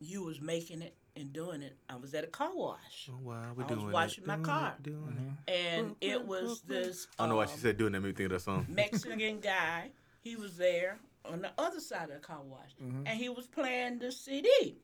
you 0.00 0.22
was 0.22 0.40
making 0.40 0.82
it 0.82 0.94
and 1.16 1.32
doing 1.32 1.62
it, 1.62 1.76
I 1.88 1.96
was 1.96 2.14
at 2.14 2.24
a 2.24 2.28
car 2.28 2.50
wash, 2.54 3.08
Oh, 3.10 3.18
wow, 3.22 3.52
we're 3.56 3.64
I 3.64 3.74
was 3.74 3.84
washing 3.92 4.24
it, 4.24 4.26
my 4.26 4.34
doing 4.36 4.44
car. 4.44 4.74
It, 4.78 4.82
doing 4.82 5.36
it. 5.46 5.52
and 5.76 5.96
it 6.00 6.26
was 6.26 6.62
this. 6.62 7.06
I 7.18 7.22
don't 7.24 7.30
know 7.30 7.36
why 7.36 7.44
um, 7.44 7.50
she 7.50 7.58
said 7.58 7.76
doing 7.76 7.92
that. 7.92 8.00
Made 8.00 8.08
me 8.08 8.14
think 8.14 8.26
of 8.26 8.32
that 8.32 8.40
song. 8.40 8.66
Mexican 8.68 9.40
guy. 9.40 9.90
He 10.20 10.36
was 10.36 10.56
there 10.56 10.98
on 11.24 11.42
the 11.42 11.50
other 11.58 11.80
side 11.80 12.04
of 12.10 12.14
the 12.14 12.26
car 12.26 12.40
wash, 12.44 12.70
Mm-hmm. 12.82 13.06
and 13.06 13.18
he 13.18 13.28
was 13.28 13.46
playing 13.46 13.98
the 13.98 14.10
CD, 14.12 14.76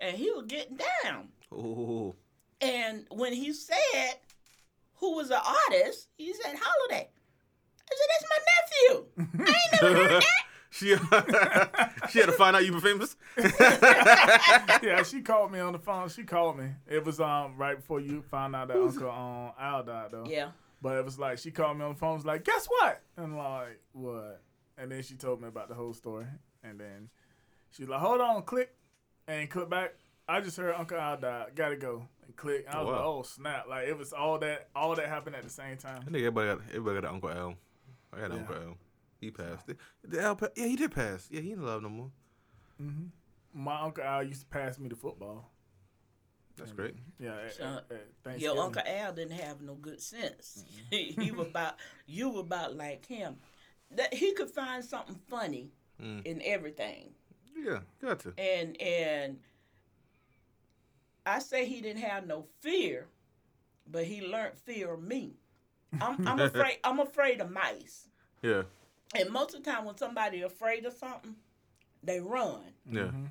and 0.00 0.16
he 0.16 0.30
was 0.30 0.44
getting 0.46 0.76
down. 1.04 1.28
Oh, 1.52 2.14
And 2.60 3.04
when 3.10 3.32
he 3.32 3.52
said 3.52 4.14
who 4.96 5.16
was 5.16 5.28
the 5.28 5.40
artist, 5.42 6.08
he 6.16 6.32
said 6.32 6.54
Holiday. 6.60 7.08
I 7.90 7.94
said, 7.94 8.08
"That's 8.10 8.26
my 8.30 8.38
nephew." 8.48 9.06
I 9.46 9.48
ain't 9.48 9.82
never 9.82 9.94
heard 10.08 10.22
that. 10.22 10.44
She 10.72 10.86
she 12.10 12.18
had 12.18 12.26
to 12.26 12.32
find 12.32 12.56
out 12.56 12.64
you 12.64 12.72
were 12.72 12.80
famous. 12.80 13.14
yeah, 14.82 15.02
she 15.02 15.20
called 15.20 15.52
me 15.52 15.60
on 15.60 15.72
the 15.74 15.78
phone. 15.78 16.08
She 16.08 16.24
called 16.24 16.58
me. 16.58 16.70
It 16.88 17.04
was 17.04 17.20
um 17.20 17.54
right 17.56 17.76
before 17.76 18.00
you 18.00 18.22
found 18.22 18.56
out 18.56 18.68
that 18.68 18.76
Uncle 18.78 19.10
um 19.10 19.52
Al 19.60 19.82
died 19.84 20.08
though. 20.12 20.24
Yeah. 20.26 20.48
But 20.80 20.96
it 20.96 21.04
was 21.04 21.18
like 21.18 21.38
she 21.38 21.50
called 21.50 21.78
me 21.78 21.84
on 21.84 21.92
the 21.92 21.98
phone. 21.98 22.16
Was 22.16 22.24
like, 22.26 22.44
guess 22.44 22.66
what? 22.66 23.00
And 23.16 23.26
I'm 23.26 23.36
like, 23.36 23.80
what? 23.92 24.40
And 24.78 24.90
then 24.90 25.02
she 25.02 25.14
told 25.14 25.40
me 25.40 25.48
about 25.48 25.68
the 25.68 25.74
whole 25.74 25.92
story. 25.94 26.26
And 26.64 26.80
then 26.80 27.10
she's 27.70 27.88
like, 27.88 28.00
hold 28.00 28.20
on, 28.20 28.42
click, 28.42 28.74
and 29.28 29.48
click 29.50 29.68
back. 29.68 29.94
I 30.28 30.40
just 30.40 30.56
heard 30.56 30.74
Uncle 30.74 30.96
Al 30.98 31.18
died. 31.18 31.48
Gotta 31.54 31.76
go 31.76 32.08
and 32.24 32.34
click. 32.36 32.64
And 32.66 32.74
I 32.76 32.78
was 32.80 32.86
Wow. 32.88 32.92
like, 32.94 33.04
oh 33.04 33.22
snap! 33.22 33.66
Like 33.68 33.88
it 33.88 33.98
was 33.98 34.12
all 34.12 34.38
that, 34.38 34.68
all 34.74 34.94
that 34.96 35.06
happened 35.08 35.36
at 35.36 35.42
the 35.42 35.50
same 35.50 35.76
time. 35.76 35.98
I 36.00 36.04
think 36.04 36.16
everybody 36.18 36.48
got 36.48 36.60
everybody 36.70 37.00
got 37.00 37.08
an 37.08 37.14
Uncle 37.14 37.30
Al. 37.30 37.54
I 38.12 38.20
got 38.20 38.30
an 38.30 38.32
Yeah. 38.32 38.38
Uncle 38.38 38.56
Al. 38.56 38.76
He 39.22 39.30
passed. 39.30 39.66
Did, 39.68 39.78
did 40.08 40.20
Al 40.20 40.34
pa- 40.36 40.48
yeah, 40.56 40.66
he 40.66 40.76
did 40.76 40.90
pass. 40.90 41.28
Yeah, 41.30 41.40
he 41.40 41.52
ain't 41.52 41.60
alive 41.60 41.80
no 41.80 41.88
more. 41.88 42.10
Mm-hmm. 42.82 43.04
My 43.64 43.80
Uncle 43.82 44.02
Al 44.04 44.24
used 44.24 44.40
to 44.40 44.46
pass 44.46 44.78
me 44.78 44.88
the 44.88 44.96
football. 44.96 45.48
That's 46.56 46.72
great. 46.72 46.96
Yeah, 47.18 47.36
at, 47.46 47.54
So, 47.54 47.64
at, 47.90 48.32
at 48.32 48.40
Your 48.40 48.58
Uncle 48.58 48.82
Al 48.84 49.12
didn't 49.12 49.38
have 49.40 49.62
no 49.62 49.74
good 49.74 50.02
sense. 50.02 50.64
he, 50.90 51.12
he 51.18 51.30
was 51.30 51.46
about 51.46 51.76
you 52.06 52.28
were 52.30 52.40
about 52.40 52.76
like 52.76 53.06
him. 53.06 53.36
That 53.92 54.12
he 54.12 54.32
could 54.34 54.50
find 54.50 54.84
something 54.84 55.18
funny 55.30 55.70
Mm. 56.02 56.24
in 56.26 56.42
everything. 56.44 57.10
Yeah, 57.56 57.80
gotcha. 58.00 58.32
And 58.36 58.80
and 58.80 59.38
I 61.24 61.38
say 61.38 61.66
he 61.66 61.80
didn't 61.80 62.02
have 62.02 62.26
no 62.26 62.46
fear, 62.60 63.06
but 63.86 64.04
he 64.04 64.20
learned 64.26 64.56
fear 64.56 64.92
of 64.94 65.02
me. 65.02 65.34
I'm, 66.00 66.26
I'm 66.26 66.40
afraid. 66.40 66.78
I'm 66.82 66.98
afraid 66.98 67.40
of 67.40 67.50
mice. 67.52 68.08
Yeah, 68.42 68.62
And 69.14 69.30
most 69.30 69.54
of 69.54 69.62
the 69.62 69.70
time, 69.70 69.84
when 69.84 69.96
somebody 69.96 70.42
afraid 70.42 70.84
of 70.86 70.92
something, 70.94 71.36
they 72.02 72.20
run. 72.20 72.62
yeah, 72.90 73.02
Mm-hmm. 73.02 73.24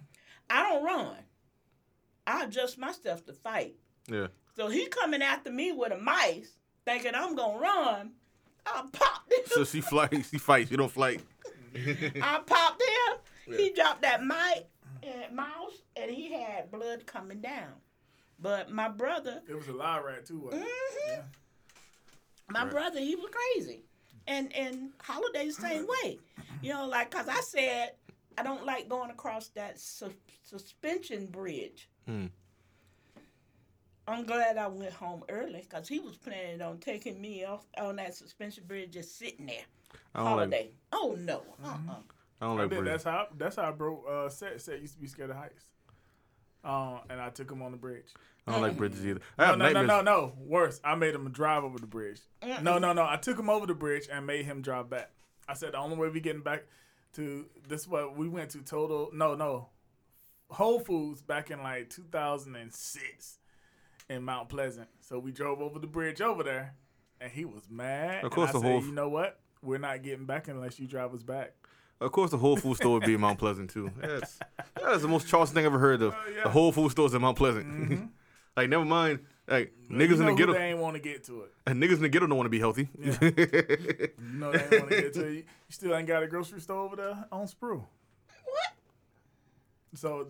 I 0.50 0.63
don't 0.70 0.84
run. 0.84 1.15
I 2.28 2.44
adjust 2.44 2.78
myself 2.78 3.26
to 3.26 3.34
fight. 3.34 3.76
yeah. 4.08 4.28
So 4.56 4.67
he 4.67 4.88
coming 4.88 5.22
after 5.22 5.50
me 5.52 5.72
with 5.72 5.91
a 5.94 5.98
mice, 5.98 6.52
thinking 6.86 7.13
I'm 7.15 7.36
gonna 7.36 7.58
run. 7.58 8.12
I 8.65 8.84
popped 8.91 9.32
him. 9.32 9.39
So 9.48 9.63
she 9.63 9.80
flights. 9.82 10.30
She 10.30 10.38
fights. 10.38 10.70
You 10.70 10.78
don't 10.78 10.91
fight. 10.91 11.22
I 11.76 12.41
popped 12.46 12.82
him. 12.82 13.56
He 13.58 13.72
dropped 13.72 14.02
that 14.04 14.24
mic 14.24 14.67
and 15.04 15.36
mouse, 15.36 15.82
and 15.96 16.12
he 16.12 16.32
had 16.34 16.70
blood 16.70 17.06
coming 17.08 17.39
down. 17.41 17.72
But 18.39 18.72
my 18.72 18.89
brother, 18.89 19.41
It 19.50 19.56
was 19.56 19.67
a 19.67 19.74
lie 19.74 20.00
rat 20.00 20.26
too. 20.26 20.39
Wasn't 20.39 20.62
it? 20.63 20.67
Mhm. 20.67 21.08
Yeah. 21.08 21.22
my 22.50 22.63
Right. 22.63 22.72
brother, 22.72 23.00
he 23.00 23.15
was 23.15 23.30
crazy, 23.32 23.84
and 24.28 24.56
and 24.56 24.92
Holiday 25.02 25.48
the 25.48 25.54
same 25.54 25.88
way. 25.88 26.20
You 26.62 26.74
know, 26.74 26.88
like 26.88 27.12
cause 27.12 27.28
I 27.28 27.42
said 27.42 27.92
I 28.38 28.44
don't 28.44 28.66
like 28.66 28.90
going 28.90 29.12
across 29.12 29.50
that 29.50 29.80
su- 29.80 30.14
suspension 30.44 31.28
bridge. 31.28 31.90
Hmm. 32.06 32.28
I'm 34.08 34.26
glad 34.26 34.58
I 34.58 34.68
went 34.68 34.94
home 34.94 35.24
early 35.30 35.66
because 35.70 35.88
he 35.88 36.00
was 36.00 36.18
planning 36.18 36.62
on 36.62 36.80
taking 36.80 37.22
me 37.22 37.46
off 37.46 37.66
on 37.78 37.98
that 37.98 38.16
suspension 38.16 38.64
bridge, 38.66 38.92
just 38.92 39.18
sitting 39.18 39.46
there. 39.46 39.66
Holiday. 40.16 40.58
like. 40.58 40.74
oh 40.92 41.16
no. 41.20 41.44
Uh-uh. 41.64 41.96
I 42.42 42.46
don't 42.46 42.58
like. 42.58 42.70
did. 42.70 42.80
bridges. 42.80 42.92
That's 42.92 43.04
how. 43.04 43.28
That's 43.38 43.56
how 43.58 43.70
I 43.70 43.72
broke. 43.72 44.06
Uh, 44.10 44.30
set 44.30 44.60
set 44.62 44.82
used 44.82 44.96
to 44.96 45.00
be 45.00 45.08
scared 45.08 45.30
of 45.30 45.38
heights. 45.38 45.66
Um, 46.63 47.00
and 47.10 47.19
I 47.19 47.30
took 47.30 47.52
him 47.52 47.62
on 47.62 47.71
the 47.71 47.78
bridge. 47.78 48.06
I 48.47 48.52
don't 48.54 48.62
like 48.62 48.78
bridges 48.78 49.06
either. 49.06 49.21
I 49.38 49.43
No, 49.43 49.47
have 49.47 49.58
no, 49.58 49.65
no, 49.65 49.71
nightmares. 49.82 49.88
no, 49.88 50.02
no. 50.02 50.34
Worse, 50.39 50.80
I 50.84 50.95
made 50.95 51.13
him 51.15 51.30
drive 51.32 51.63
over 51.63 51.78
the 51.80 51.88
bridge. 51.88 52.21
No, 52.62 52.78
no, 52.80 52.91
no. 52.93 53.06
I 53.08 53.17
took 53.17 53.38
him 53.38 53.50
over 53.50 53.65
the 53.65 53.74
bridge 53.76 54.08
and 54.12 54.26
made 54.28 54.45
him 54.45 54.62
drive 54.62 54.89
back. 54.89 55.10
I 55.47 55.54
said 55.54 55.74
the 55.74 55.78
only 55.78 55.97
way 55.97 56.10
we 56.10 56.19
getting 56.21 56.41
back 56.41 56.63
to 57.13 57.45
this 57.67 57.88
what 57.88 58.15
we 58.17 58.28
went 58.30 58.52
to 58.52 58.60
total. 58.60 59.10
No, 59.13 59.36
no. 59.36 59.69
Whole 60.50 60.80
Foods 60.80 61.21
back 61.21 61.50
in 61.52 61.62
like 61.63 61.89
2006 61.89 63.39
in 64.10 64.24
Mount 64.24 64.50
Pleasant. 64.50 64.88
So 65.02 65.19
we 65.19 65.32
drove 65.32 65.62
over 65.62 65.80
the 65.80 65.88
bridge 65.88 66.21
over 66.21 66.43
there, 66.43 66.76
and 67.19 67.32
he 67.32 67.45
was 67.45 67.63
mad. 67.69 68.24
Of 68.24 68.32
course 68.32 68.50
and 68.50 68.58
I 68.58 68.60
the 68.60 68.65
said, 68.65 68.71
Whole- 68.71 68.84
You 68.86 68.91
know 68.91 69.10
what? 69.10 69.39
We're 69.63 69.78
not 69.78 70.02
getting 70.02 70.26
back 70.26 70.47
unless 70.47 70.80
you 70.80 70.88
drive 70.88 71.13
us 71.13 71.21
back. 71.24 71.54
Of 72.02 72.12
course, 72.12 72.32
the 72.32 72.38
Whole 72.38 72.58
Food 72.58 72.76
store 72.78 72.94
would 72.94 73.06
be 73.06 73.14
in 73.14 73.22
Mount 73.22 73.38
Pleasant 73.40 73.70
too. 73.70 73.92
That's 74.02 74.40
that 74.76 74.92
is 74.96 75.04
the 75.04 75.08
most 75.08 75.28
Charleston 75.28 75.56
thing 75.56 75.66
I've 75.66 75.72
ever 75.74 75.80
heard 75.80 76.02
of. 76.02 76.14
Oh, 76.14 76.30
yeah. 76.36 76.44
The 76.44 76.50
Whole 76.50 76.72
Food 76.72 76.92
stores 76.92 77.14
in 77.14 77.22
Mount 77.22 77.38
Pleasant. 77.38 78.12
like, 78.58 78.70
never 78.70 78.84
mind. 78.86 79.20
Like 79.48 79.74
niggas 79.90 80.10
you 80.12 80.16
know 80.18 80.28
in 80.30 80.36
the 80.36 80.36
ghetto, 80.36 80.54
They 80.54 80.70
ain't 80.70 80.80
want 80.80 80.96
to 80.96 81.02
get 81.02 81.24
to 81.26 81.42
it. 81.42 81.52
and 81.68 81.82
niggas 81.82 81.96
in 81.98 82.02
the 82.04 82.10
ghetto 82.10 82.26
don't 82.28 82.38
want 82.38 82.46
to 82.46 82.50
be 82.52 82.60
healthy. 82.60 82.90
Yeah. 82.98 83.18
You 83.22 84.10
know 84.40 84.52
they 84.52 84.60
ain't 84.64 84.72
want 84.72 84.90
to 84.92 85.02
get 85.02 85.14
to 85.16 85.28
it. 85.28 85.34
You 85.36 85.44
still 85.70 85.96
ain't 85.96 86.08
got 86.08 86.24
a 86.24 86.28
grocery 86.28 86.62
store 86.62 86.86
over 86.86 86.96
there 86.96 87.26
on 87.32 87.48
Spru. 87.48 87.78
What? 88.46 88.74
So 89.96 90.28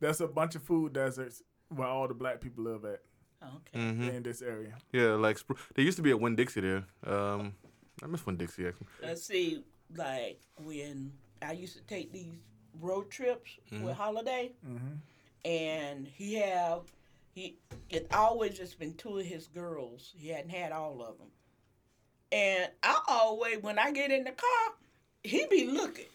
that's 0.00 0.20
a 0.20 0.26
bunch 0.28 0.54
of 0.56 0.62
food 0.62 0.92
deserts 0.92 1.42
where 1.74 1.88
all 1.88 2.06
the 2.06 2.14
black 2.14 2.40
people 2.40 2.64
live 2.64 2.84
at 2.84 3.00
Okay. 3.42 3.78
Mhm. 3.78 4.14
in 4.14 4.22
this 4.22 4.42
area. 4.42 4.74
Yeah, 4.92 5.14
like 5.14 5.38
Spru- 5.38 5.58
they 5.74 5.82
used 5.82 5.96
to 5.96 6.02
be 6.02 6.10
at 6.10 6.20
Winn 6.20 6.36
Dixie 6.36 6.60
there. 6.60 6.84
Um, 7.06 7.54
I 8.02 8.06
miss 8.06 8.24
Winn 8.26 8.36
Dixie 8.36 8.66
actually. 8.66 8.86
Let's 9.02 9.22
see, 9.24 9.62
like 9.96 10.40
when 10.62 11.12
I 11.42 11.52
used 11.52 11.76
to 11.76 11.82
take 11.82 12.12
these 12.12 12.32
road 12.80 13.10
trips 13.10 13.50
with 13.70 13.96
Holiday, 13.96 14.52
Mm-hmm. 14.66 14.94
and 15.44 16.06
he 16.06 16.34
have 16.34 16.82
he 17.32 17.56
it 17.90 18.06
always 18.12 18.56
just 18.56 18.78
been 18.78 18.94
two 18.94 19.18
of 19.18 19.24
his 19.26 19.46
girls. 19.48 20.12
He 20.16 20.28
hadn't 20.28 20.50
had 20.50 20.72
all 20.72 21.02
of 21.02 21.18
them, 21.18 21.28
and 22.32 22.70
I 22.82 23.00
always 23.08 23.58
when 23.62 23.78
I 23.78 23.90
get 23.92 24.10
in 24.10 24.24
the 24.24 24.32
car, 24.32 24.74
he 25.22 25.46
be 25.50 25.66
looking. 25.66 26.06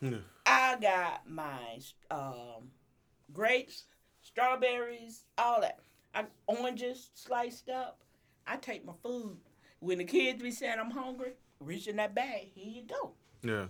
Yeah. 0.00 0.18
I 0.46 0.76
got 0.80 1.28
my 1.28 1.78
um, 2.10 2.70
grapes, 3.32 3.84
strawberries, 4.22 5.24
all 5.38 5.60
that. 5.60 5.78
I, 6.14 6.24
oranges 6.46 7.10
sliced 7.14 7.68
up. 7.68 7.98
I 8.46 8.56
take 8.56 8.84
my 8.84 8.94
food. 9.02 9.36
When 9.80 9.98
the 9.98 10.04
kids 10.04 10.42
be 10.42 10.50
saying 10.50 10.78
I'm 10.80 10.90
hungry, 10.90 11.32
reach 11.60 11.86
in 11.86 11.96
that 11.96 12.14
bag. 12.14 12.48
Here 12.54 12.68
you 12.70 12.82
go. 12.86 13.12
Yeah, 13.42 13.66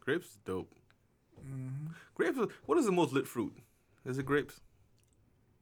grapes 0.00 0.26
is 0.26 0.38
dope. 0.44 0.72
Mm-hmm. 1.44 1.88
Grapes. 2.14 2.38
What 2.66 2.78
is 2.78 2.86
the 2.86 2.92
most 2.92 3.12
lit 3.12 3.26
fruit? 3.26 3.52
Is 4.04 4.18
it 4.18 4.26
grapes? 4.26 4.60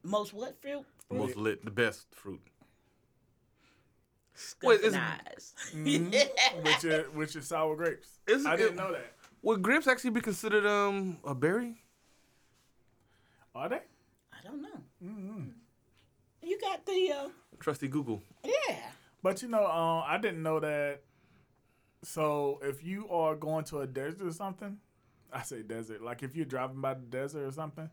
Most 0.03 0.33
what 0.33 0.61
fruit? 0.61 0.85
The 1.09 1.15
most 1.15 1.35
lit, 1.37 1.63
the 1.65 1.71
best 1.71 2.07
fruit. 2.13 2.41
Wait, 4.63 4.81
is- 4.81 4.95
eyes. 4.95 5.53
which 5.73 6.83
is 6.83 7.13
which 7.13 7.35
is 7.35 7.47
sour 7.47 7.75
grapes. 7.75 8.19
Is 8.27 8.45
I 8.45 8.53
it- 8.53 8.57
didn't 8.57 8.75
know 8.77 8.91
that. 8.91 9.13
Would 9.43 9.61
grapes 9.61 9.87
actually 9.87 10.11
be 10.11 10.21
considered 10.21 10.65
um 10.65 11.17
a 11.25 11.35
berry? 11.35 11.81
Are 13.53 13.69
they? 13.69 13.81
I 14.31 14.37
don't 14.43 14.61
know. 14.61 15.43
You 16.41 16.59
got 16.59 16.85
the 16.85 17.11
uh, 17.15 17.29
Trusty 17.59 17.87
Google. 17.87 18.21
yeah. 18.43 18.77
But 19.21 19.41
you 19.41 19.47
know, 19.47 19.65
um, 19.65 20.03
I 20.07 20.17
didn't 20.17 20.41
know 20.43 20.59
that. 20.59 21.01
So 22.03 22.59
if 22.61 22.83
you 22.83 23.09
are 23.09 23.35
going 23.35 23.63
to 23.65 23.79
a 23.79 23.87
desert 23.87 24.27
or 24.27 24.31
something, 24.31 24.77
I 25.31 25.41
say 25.43 25.61
desert. 25.63 26.01
Like 26.01 26.21
if 26.21 26.35
you're 26.35 26.45
driving 26.45 26.81
by 26.81 26.95
the 26.95 27.01
desert 27.01 27.47
or 27.47 27.51
something, 27.51 27.89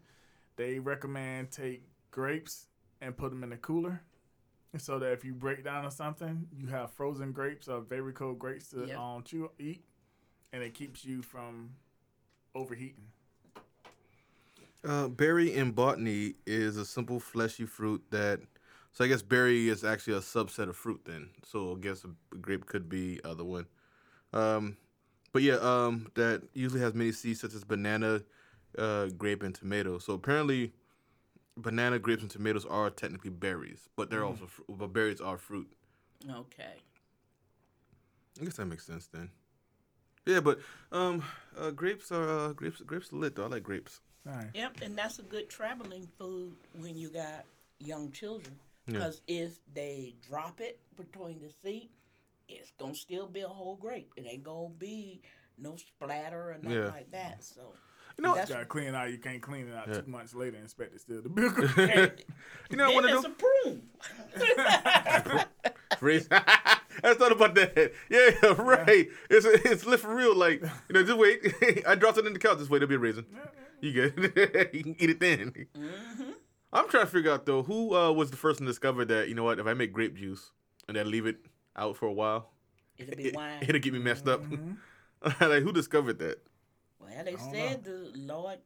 they 0.57 0.79
recommend 0.79 1.53
take 1.53 1.85
grapes 2.11 2.67
and 3.01 3.17
put 3.17 3.31
them 3.31 3.43
in 3.45 3.53
a 3.53 3.57
cooler, 3.57 4.03
so 4.77 4.99
that 4.99 5.13
if 5.13 5.25
you 5.25 5.33
break 5.33 5.65
down 5.65 5.85
or 5.85 5.91
something, 5.91 6.47
you 6.53 6.67
have 6.67 6.91
frozen 6.91 7.33
grapes 7.33 7.69
or 7.69 7.81
very 7.81 8.13
cold 8.13 8.39
grapes 8.39 8.69
to 8.71 8.87
Yep. 8.87 8.99
um 8.99 9.23
chew 9.23 9.51
eat, 9.59 9.85
and 10.53 10.63
it 10.63 10.75
keeps 10.75 11.05
you 11.05 11.23
from 11.23 11.71
overheating. 12.55 13.07
Uh, 14.83 15.09
berry 15.09 15.55
in 15.55 15.73
botany 15.73 16.35
is 16.47 16.77
a 16.77 16.85
simple 16.85 17.21
fleshy 17.21 17.65
fruit 17.65 18.03
that. 18.11 18.41
So 18.93 19.05
I 19.05 19.09
guess 19.09 19.23
berry 19.23 19.69
is 19.69 19.85
actually 19.85 20.15
a 20.17 20.21
subset 20.21 20.69
of 20.69 20.77
fruit 20.77 21.03
then. 21.05 21.31
So 21.45 21.77
I 21.77 21.81
guess 21.81 22.05
a 22.05 22.37
grape 22.37 22.67
could 22.67 22.89
be 22.89 23.21
other 23.25 23.45
one. 23.45 23.67
Um, 24.33 24.77
but 25.33 25.43
yeah, 25.43 25.57
um, 25.57 26.11
that 26.15 26.43
usually 26.55 26.81
has 26.81 26.95
many 26.95 27.13
seeds 27.13 27.41
such 27.41 27.55
as 27.55 27.65
banana, 27.65 28.23
uh, 28.77 29.07
grape, 29.07 29.43
and 29.43 29.55
tomato. 29.55 29.99
So 29.99 30.15
apparently, 30.15 30.73
banana, 31.57 31.99
grapes, 31.99 32.23
and 32.23 32.31
tomatoes 32.31 32.67
are 32.67 32.91
technically 32.91 33.31
berries, 33.31 33.89
but 33.97 34.11
they're 34.11 34.25
also 34.25 34.47
fr- 34.47 34.63
but 34.69 34.93
berries 34.93 35.21
are 35.21 35.39
fruit. 35.39 35.71
Okay. 36.29 36.75
I 38.41 38.45
guess 38.45 38.57
that 38.57 38.67
makes 38.67 38.87
sense 38.87 39.07
then. 39.07 39.31
Yeah, 40.27 40.41
but 40.41 40.61
um, 40.93 41.23
uh, 41.59 41.71
grapes 41.71 42.13
are 42.13 42.29
uh, 42.29 42.53
grapes. 42.53 42.81
Grapes 42.81 43.13
are 43.13 43.17
lit 43.17 43.37
though. 43.37 43.45
I 43.45 43.49
like 43.49 43.63
grapes. 43.63 44.01
Nice. 44.25 44.47
Yep, 44.55 44.83
and 44.83 44.97
that's 44.97 45.19
a 45.19 45.23
good 45.23 45.49
traveling 45.49 46.07
food 46.19 46.55
when 46.79 46.97
you 46.97 47.09
got 47.09 47.45
young 47.79 48.11
children. 48.13 48.55
Yeah. 48.87 48.93
Because 48.93 49.23
if 49.27 49.59
they 49.73 50.15
drop 50.29 50.61
it 50.61 50.79
between 50.97 51.41
the 51.41 51.51
seat, 51.63 51.91
it's 52.51 52.73
gonna 52.79 52.95
still 52.95 53.27
be 53.29 53.41
a 53.41 53.49
whole 53.49 53.77
grape. 53.77 54.13
It 54.17 54.27
ain't 54.27 54.43
gonna 54.45 54.69
be 54.77 55.23
no 55.59 55.77
splatter 55.77 56.51
or 56.53 56.59
nothing 56.63 56.79
Yeah. 56.79 56.89
like 56.89 57.11
that. 57.13 57.45
So 57.45 57.75
You 58.19 58.23
know, 58.25 58.33
That's- 58.35 58.49
You 58.51 58.55
gotta 58.57 58.67
clean 58.67 58.89
it 58.89 58.95
out. 58.95 59.11
You 59.11 59.19
can't 59.19 59.41
clean 59.41 59.69
it 59.69 59.75
out 59.75 59.89
Yeah. 59.89 60.01
two 60.01 60.11
months 60.11 60.35
later 60.35 60.57
and 60.57 60.65
expect 60.65 60.95
it 60.95 61.01
still 61.01 61.23
to 61.23 61.29
be 61.29 61.49
good. 61.49 62.25
you 62.71 62.77
know 62.77 62.89
then 62.89 62.95
what 62.95 63.05
I 63.05 63.13
there's 63.13 63.23
do? 63.23 63.29
a 63.29 63.31
prune. 63.31 63.83
Raise. 66.01 66.29
I 66.31 67.15
thought 67.15 67.33
about 67.33 67.55
that. 67.55 67.93
Yeah, 68.11 68.53
right. 68.63 69.09
It's 69.31 69.47
it's 69.47 69.87
lit 69.87 70.01
for 70.01 70.15
real. 70.15 70.35
Like 70.35 70.63
you 70.63 70.95
know, 70.95 71.03
just 71.03 71.19
wait. 71.19 71.85
I 71.87 71.95
dropped 71.95 72.19
it 72.19 72.27
in 72.27 72.33
the 72.33 72.39
couch. 72.39 72.59
This 72.59 72.69
way, 72.71 72.79
there'll 72.79 72.89
be 72.89 72.95
a 72.97 72.99
raisin. 72.99 73.27
You 73.81 73.93
good? 73.93 74.71
you 74.75 74.83
can 74.83 74.97
eat 74.99 75.11
it 75.11 75.21
then. 75.21 75.53
Mm-hmm. 75.77 76.31
I'm 76.73 76.89
trying 76.89 77.05
to 77.07 77.11
figure 77.11 77.33
out 77.33 77.47
though 77.47 77.63
who 77.63 77.95
uh, 77.95 78.13
was 78.13 78.31
the 78.31 78.37
first 78.37 78.61
one 78.61 78.67
to 78.67 78.71
discover 78.71 79.05
that 79.07 79.29
you 79.29 79.35
know 79.35 79.45
what 79.45 79.59
if 79.59 79.67
I 79.67 79.75
make 79.75 79.93
grape 79.93 80.15
juice 80.17 80.51
and 80.89 80.97
then 80.97 81.11
leave 81.11 81.27
it 81.27 81.37
out 81.81 81.97
for 81.97 82.07
a 82.07 82.13
while, 82.13 82.51
It'll 82.99 83.17
be 83.17 83.33
wine. 83.33 83.59
it'll 83.63 83.81
get 83.81 83.93
me 83.93 83.99
messed 83.99 84.29
up. 84.29 84.43
Mm-hmm. 84.43 84.73
like 85.51 85.63
who 85.63 85.73
discovered 85.73 86.19
that? 86.19 86.39
Well, 87.01 87.11
they 87.25 87.33
don't 87.33 87.53
said 87.53 87.85
the 87.85 88.13
Lord 88.15 88.59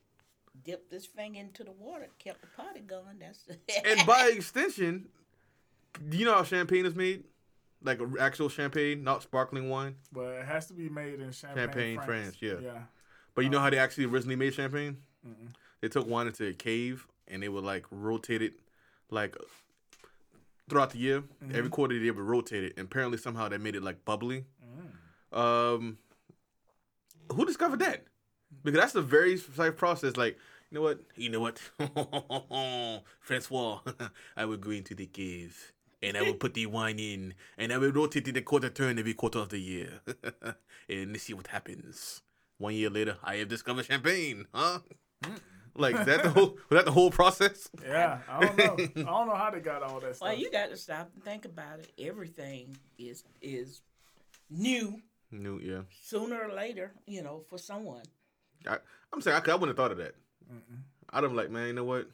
dipped 0.64 0.92
his 0.92 1.06
finger 1.06 1.40
into 1.40 1.64
the 1.64 1.72
water, 1.72 2.08
kept 2.18 2.40
the 2.40 2.46
party 2.48 2.80
going. 2.80 3.18
That's 3.20 3.46
And 3.84 4.06
by 4.06 4.32
extension, 4.34 5.06
do 6.08 6.16
you 6.16 6.24
know 6.24 6.34
how 6.34 6.42
champagne 6.42 6.86
is 6.86 6.94
made? 6.94 7.24
Like 7.82 8.00
actual 8.18 8.48
champagne, 8.48 9.04
not 9.04 9.22
sparkling 9.22 9.68
wine. 9.68 9.96
But 10.10 10.28
it 10.28 10.46
has 10.46 10.66
to 10.68 10.74
be 10.74 10.88
made 10.88 11.20
in 11.20 11.30
Champagne, 11.32 11.64
Champagne, 11.64 11.96
France. 11.96 12.06
France, 12.06 12.36
yeah. 12.40 12.54
Yeah. 12.62 12.78
But 13.34 13.44
you 13.44 13.50
know 13.50 13.60
how 13.60 13.68
they 13.68 13.78
actually 13.78 14.06
originally 14.06 14.36
made 14.36 14.54
champagne? 14.54 14.98
They 15.80 15.88
took 15.88 16.06
wine 16.06 16.26
into 16.26 16.46
a 16.46 16.54
cave 16.54 17.06
and 17.28 17.42
they 17.42 17.48
would 17.50 17.64
like 17.64 17.84
rotate 17.90 18.40
it 18.40 18.54
like 19.10 19.36
throughout 20.68 20.90
the 20.90 20.98
year. 20.98 21.24
Every 21.42 21.62
mm-hmm. 21.62 21.68
quarter 21.68 21.98
they 21.98 22.10
would 22.10 22.24
rotate 22.24 22.64
it. 22.64 22.74
And 22.76 22.86
apparently 22.86 23.18
somehow 23.18 23.48
they 23.48 23.58
made 23.58 23.76
it 23.76 23.82
like 23.82 24.04
bubbly. 24.04 24.44
Mm. 25.32 25.38
Um 25.38 25.98
who 27.32 27.44
discovered 27.44 27.80
that? 27.80 28.04
Because 28.62 28.80
that's 28.80 28.94
a 28.94 29.02
very 29.02 29.36
precise 29.36 29.72
process. 29.76 30.16
Like, 30.16 30.38
you 30.70 30.76
know 30.76 30.82
what? 30.82 31.00
You 31.16 31.30
know 31.30 31.40
what? 31.40 31.58
Francois, 33.20 33.80
I 34.36 34.44
will 34.44 34.56
go 34.56 34.70
into 34.70 34.94
the 34.94 35.06
cave 35.06 35.72
and 36.02 36.16
I 36.16 36.22
will 36.22 36.34
put 36.34 36.54
the 36.54 36.66
wine 36.66 36.98
in 36.98 37.34
and 37.56 37.72
I 37.72 37.78
will 37.78 37.92
rotate 37.92 38.28
it 38.28 38.36
a 38.36 38.42
quarter 38.42 38.70
turn 38.70 38.98
every 38.98 39.14
quarter 39.14 39.38
of 39.38 39.48
the 39.48 39.58
year. 39.58 40.00
and 40.88 41.18
see 41.20 41.34
what 41.34 41.48
happens. 41.48 42.22
One 42.58 42.74
year 42.74 42.90
later, 42.90 43.16
I 43.22 43.36
have 43.36 43.48
discovered 43.48 43.86
champagne, 43.86 44.46
huh? 44.54 44.80
Mm. 45.22 45.38
Like 45.76 45.96
is 45.96 46.06
that 46.06 46.22
the 46.22 46.30
whole 46.30 46.56
was 46.68 46.78
that 46.78 46.84
the 46.84 46.92
whole 46.92 47.10
process? 47.10 47.68
Yeah. 47.84 48.18
I 48.28 48.40
don't 48.40 48.56
know. 48.56 48.76
I 48.78 48.86
don't 48.86 49.26
know 49.26 49.34
how 49.34 49.50
they 49.50 49.60
got 49.60 49.82
all 49.82 50.00
that 50.00 50.16
stuff. 50.16 50.28
well, 50.28 50.38
you 50.38 50.50
got 50.50 50.70
to 50.70 50.76
stop 50.76 51.10
and 51.14 51.24
think 51.24 51.44
about 51.44 51.80
it. 51.80 51.92
Everything 51.98 52.76
is 52.98 53.24
is 53.42 53.82
new 54.50 55.00
New, 55.32 55.58
yeah. 55.58 55.80
sooner 56.02 56.40
or 56.48 56.54
later. 56.54 56.92
You 57.06 57.22
know, 57.22 57.42
for 57.48 57.58
someone. 57.58 58.02
I, 58.68 58.78
I'm 59.12 59.20
saying 59.20 59.42
I, 59.44 59.50
I 59.50 59.54
wouldn't 59.54 59.70
have 59.70 59.76
thought 59.76 59.90
of 59.90 59.98
that. 59.98 60.14
I'd 61.10 61.22
have 61.22 61.32
like, 61.32 61.50
man, 61.50 61.66
you 61.68 61.72
know 61.72 61.84
what? 61.84 62.08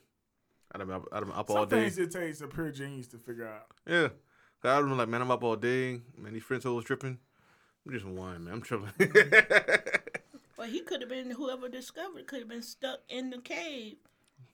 I'd 0.73 0.81
have 0.81 0.89
been 0.89 0.97
up, 0.97 1.09
I'd 1.13 1.19
have 1.19 1.29
been 1.29 1.37
up 1.37 1.51
all 1.51 1.57
day. 1.57 1.61
Some 1.61 1.69
day. 1.69 1.91
things 1.91 1.99
it 1.99 2.11
takes 2.13 2.41
a 2.41 2.47
pure 2.47 2.71
genius 2.71 3.09
to 3.09 3.19
figure 3.19 3.47
out. 3.47 3.67
Yeah. 3.87 4.09
I'd 4.63 4.77
have 4.77 4.85
been 4.89 4.99
like, 4.99 5.09
man, 5.09 5.23
I'm 5.23 5.31
up 5.31 5.43
all 5.43 5.57
day. 5.57 6.01
Man, 6.17 6.33
these 6.33 6.43
friends 6.43 6.65
who 6.65 6.75
was 6.75 6.85
tripping. 6.85 7.19
I'm 7.87 7.93
just 7.93 8.05
wine, 8.05 8.45
man. 8.45 8.55
I'm 8.55 8.63
tripping. 8.63 8.93
Well, 10.61 10.69
he 10.69 10.81
could 10.83 11.01
have 11.01 11.09
been 11.09 11.31
whoever 11.31 11.71
discovered 11.71 12.27
could 12.27 12.41
have 12.41 12.49
been 12.51 12.61
stuck 12.61 12.99
in 13.09 13.31
the 13.31 13.39
cave 13.39 13.97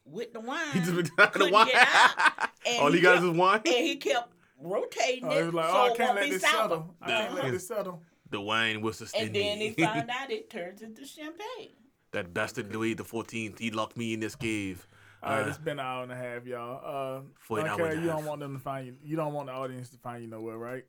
with 0.05 0.33
the 0.33 0.39
wine. 0.39 0.71
he 0.73 0.79
just 0.79 0.95
been 0.95 1.11
the 1.17 1.27
couldn't 1.27 1.53
wine. 1.53 1.67
get 1.67 1.89
out. 1.89 2.49
And 2.67 2.79
all 2.81 2.93
he 2.93 3.01
got 3.01 3.15
is 3.17 3.21
kept- 3.23 3.27
his 3.33 3.37
wine. 3.37 3.61
And 3.67 3.75
he 3.75 3.97
kept 3.97 4.33
rotating 4.63 5.25
Oh, 5.25 5.31
it 5.33 5.39
it 5.39 5.45
was 5.47 5.55
like, 5.55 5.67
so 5.67 5.73
oh, 5.77 5.83
I 5.83 5.89
can't 5.89 5.99
won't 5.99 6.15
let 6.15 6.25
be 6.25 6.31
this 6.31 6.43
sour. 6.43 6.53
settle. 6.63 6.95
I 7.03 7.07
can't 7.09 7.35
let 7.35 7.51
this 7.51 7.67
settle. 7.67 8.03
The 8.31 8.41
wine 8.41 8.83
was 8.83 8.99
sustain 8.99 9.27
And 9.27 9.35
then 9.35 9.59
he 9.59 9.71
found 9.73 10.09
out 10.09 10.31
it 10.31 10.49
turns 10.49 10.81
into 10.81 11.05
champagne. 11.05 11.71
that 12.13 12.33
bastard 12.33 12.73
Louis 12.73 12.95
the 12.95 13.03
Fourteenth. 13.03 13.59
He 13.59 13.73
locked 13.73 13.97
me 13.97 14.15
in 14.15 14.21
this 14.21 14.37
cave. 14.37 14.87
All 15.25 15.31
right, 15.33 15.45
Uh, 15.45 15.49
it's 15.49 15.59
been 15.59 15.81
an 15.81 15.87
hour 15.87 16.05
and 16.05 16.13
a 16.13 16.17
half, 16.17 16.47
y'all. 16.47 17.17
Uh, 17.19 17.23
For 17.41 17.59
an 17.59 17.67
okay, 17.69 17.83
hour 17.83 17.95
you 17.97 18.07
don't 18.07 18.25
want 18.27 18.39
them 18.41 18.53
to 18.55 18.61
find 18.61 18.87
you. 18.87 18.95
You 19.03 19.17
don't 19.17 19.33
want 19.33 19.49
the 19.49 19.55
audience 19.55 19.89
to 19.91 19.97
find 19.99 20.23
you 20.23 20.31
nowhere, 20.31 20.57
right? 20.57 20.85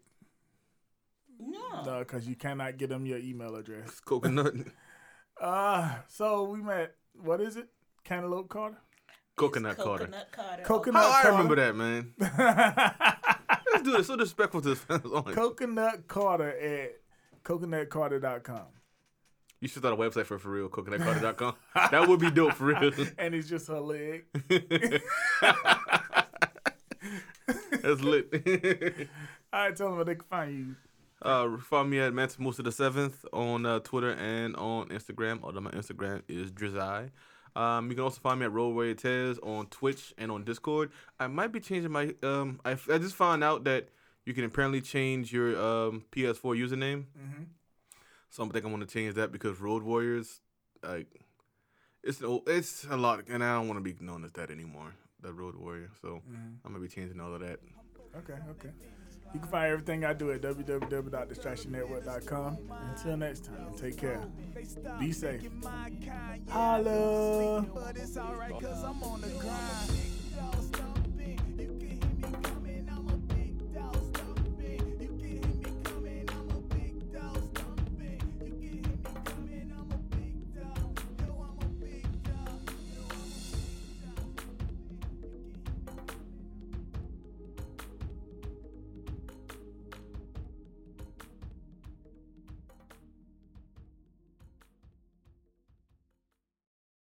No. 1.39 1.83
No, 1.85 1.99
because 1.99 2.27
you 2.27 2.35
cannot 2.35 2.77
get 2.77 2.89
them 2.89 3.07
your 3.07 3.17
email 3.17 3.55
address. 3.55 3.99
coconut. 3.99 4.53
Uh, 5.41 5.95
so 6.07 6.43
we 6.43 6.61
met. 6.61 6.95
What 7.13 7.41
is 7.41 7.57
it? 7.57 7.67
Cantaloupe 8.03 8.49
Carter. 8.49 8.77
Coconut 9.35 9.73
It's 9.73 9.83
Carter. 9.83 10.05
Coconut 10.05 10.31
Carter. 10.31 10.63
Coconut 10.63 11.03
How 11.03 11.29
I 11.29 11.31
remember 11.31 11.55
that, 11.57 11.75
man. 11.75 12.13
Let's 13.71 13.83
do 13.83 13.95
it. 13.97 14.03
So 14.05 14.15
disrespectful 14.15 14.61
to 14.61 14.69
his 14.69 14.79
fans. 14.79 15.03
Coconut 15.03 16.07
Carter 16.07 16.49
at 16.49 16.93
coconutcarter.com. 17.43 18.65
You 19.59 19.67
should 19.67 19.81
start 19.81 19.93
a 19.93 19.97
website 19.97 20.25
for 20.25 20.37
for 20.37 20.49
real. 20.49 20.69
CoconutCarter.com. 20.69 21.55
that 21.91 22.07
would 22.07 22.19
be 22.19 22.29
dope 22.29 22.53
for 22.53 22.65
real. 22.65 22.91
And 23.17 23.33
it's 23.33 23.49
just 23.49 23.67
her 23.67 23.79
leg. 23.79 24.25
That's 27.81 28.01
lit. 28.01 29.07
All 29.53 29.59
right, 29.61 29.75
tell 29.75 29.87
them 29.87 29.95
where 29.95 30.05
they 30.05 30.15
can 30.15 30.25
find 30.29 30.57
you. 30.57 30.75
Uh, 31.21 31.57
follow 31.57 31.83
me 31.83 31.99
at 31.99 32.13
Mantis 32.13 32.39
Musa 32.39 32.63
the 32.63 32.71
Seventh 32.71 33.25
on 33.33 33.65
uh, 33.65 33.79
Twitter 33.79 34.11
and 34.11 34.55
on 34.55 34.89
Instagram. 34.89 35.39
Although 35.43 35.61
my 35.61 35.71
Instagram 35.71 36.21
is 36.27 36.51
Drizzy. 36.51 37.09
Um, 37.55 37.89
you 37.89 37.95
can 37.95 38.03
also 38.03 38.19
find 38.21 38.39
me 38.39 38.45
at 38.45 38.51
Rollway 38.51 38.95
Tez 38.95 39.39
on 39.39 39.65
Twitch 39.67 40.13
and 40.19 40.31
on 40.31 40.43
Discord. 40.43 40.91
I 41.19 41.25
might 41.25 41.51
be 41.51 41.59
changing 41.59 41.91
my 41.91 42.13
um. 42.21 42.59
I, 42.63 42.71
I 42.71 42.97
just 42.99 43.15
found 43.15 43.43
out 43.43 43.63
that 43.63 43.89
you 44.25 44.33
can 44.33 44.43
apparently 44.43 44.81
change 44.81 45.33
your 45.33 45.59
um 45.59 46.05
PS4 46.11 46.55
username. 46.55 47.05
Mm-hmm. 47.17 47.43
So 48.29 48.45
I 48.45 48.49
think 48.49 48.65
I'm 48.65 48.71
gonna 48.71 48.85
change 48.85 49.15
that 49.15 49.31
because 49.31 49.59
Road 49.59 49.81
Warriors, 49.81 50.41
like, 50.83 51.07
it's 52.03 52.21
it's 52.45 52.85
a 52.89 52.95
lot, 52.95 53.23
and 53.27 53.43
I 53.43 53.55
don't 53.55 53.67
want 53.67 53.83
to 53.83 53.93
be 53.93 53.95
known 54.05 54.23
as 54.23 54.33
that 54.33 54.51
anymore. 54.51 54.93
The 55.21 55.33
Road 55.33 55.55
Warrior. 55.55 55.89
So 55.99 56.21
I'm 56.63 56.73
gonna 56.73 56.79
be 56.79 56.89
changing 56.89 57.19
all 57.19 57.33
of 57.33 57.39
that. 57.39 57.59
Okay, 58.17 58.33
okay. 58.51 58.69
You 59.33 59.39
can 59.39 59.49
find 59.49 59.71
everything 59.71 60.05
I 60.05 60.13
do 60.13 60.31
at 60.31 60.41
www.distractionnetwork.com. 60.41 62.57
Until 62.89 63.17
next 63.17 63.45
time, 63.45 63.73
take 63.77 63.97
care. 63.97 64.21
Be 64.99 65.11
safe. 65.11 65.41
Holla. 66.49 67.65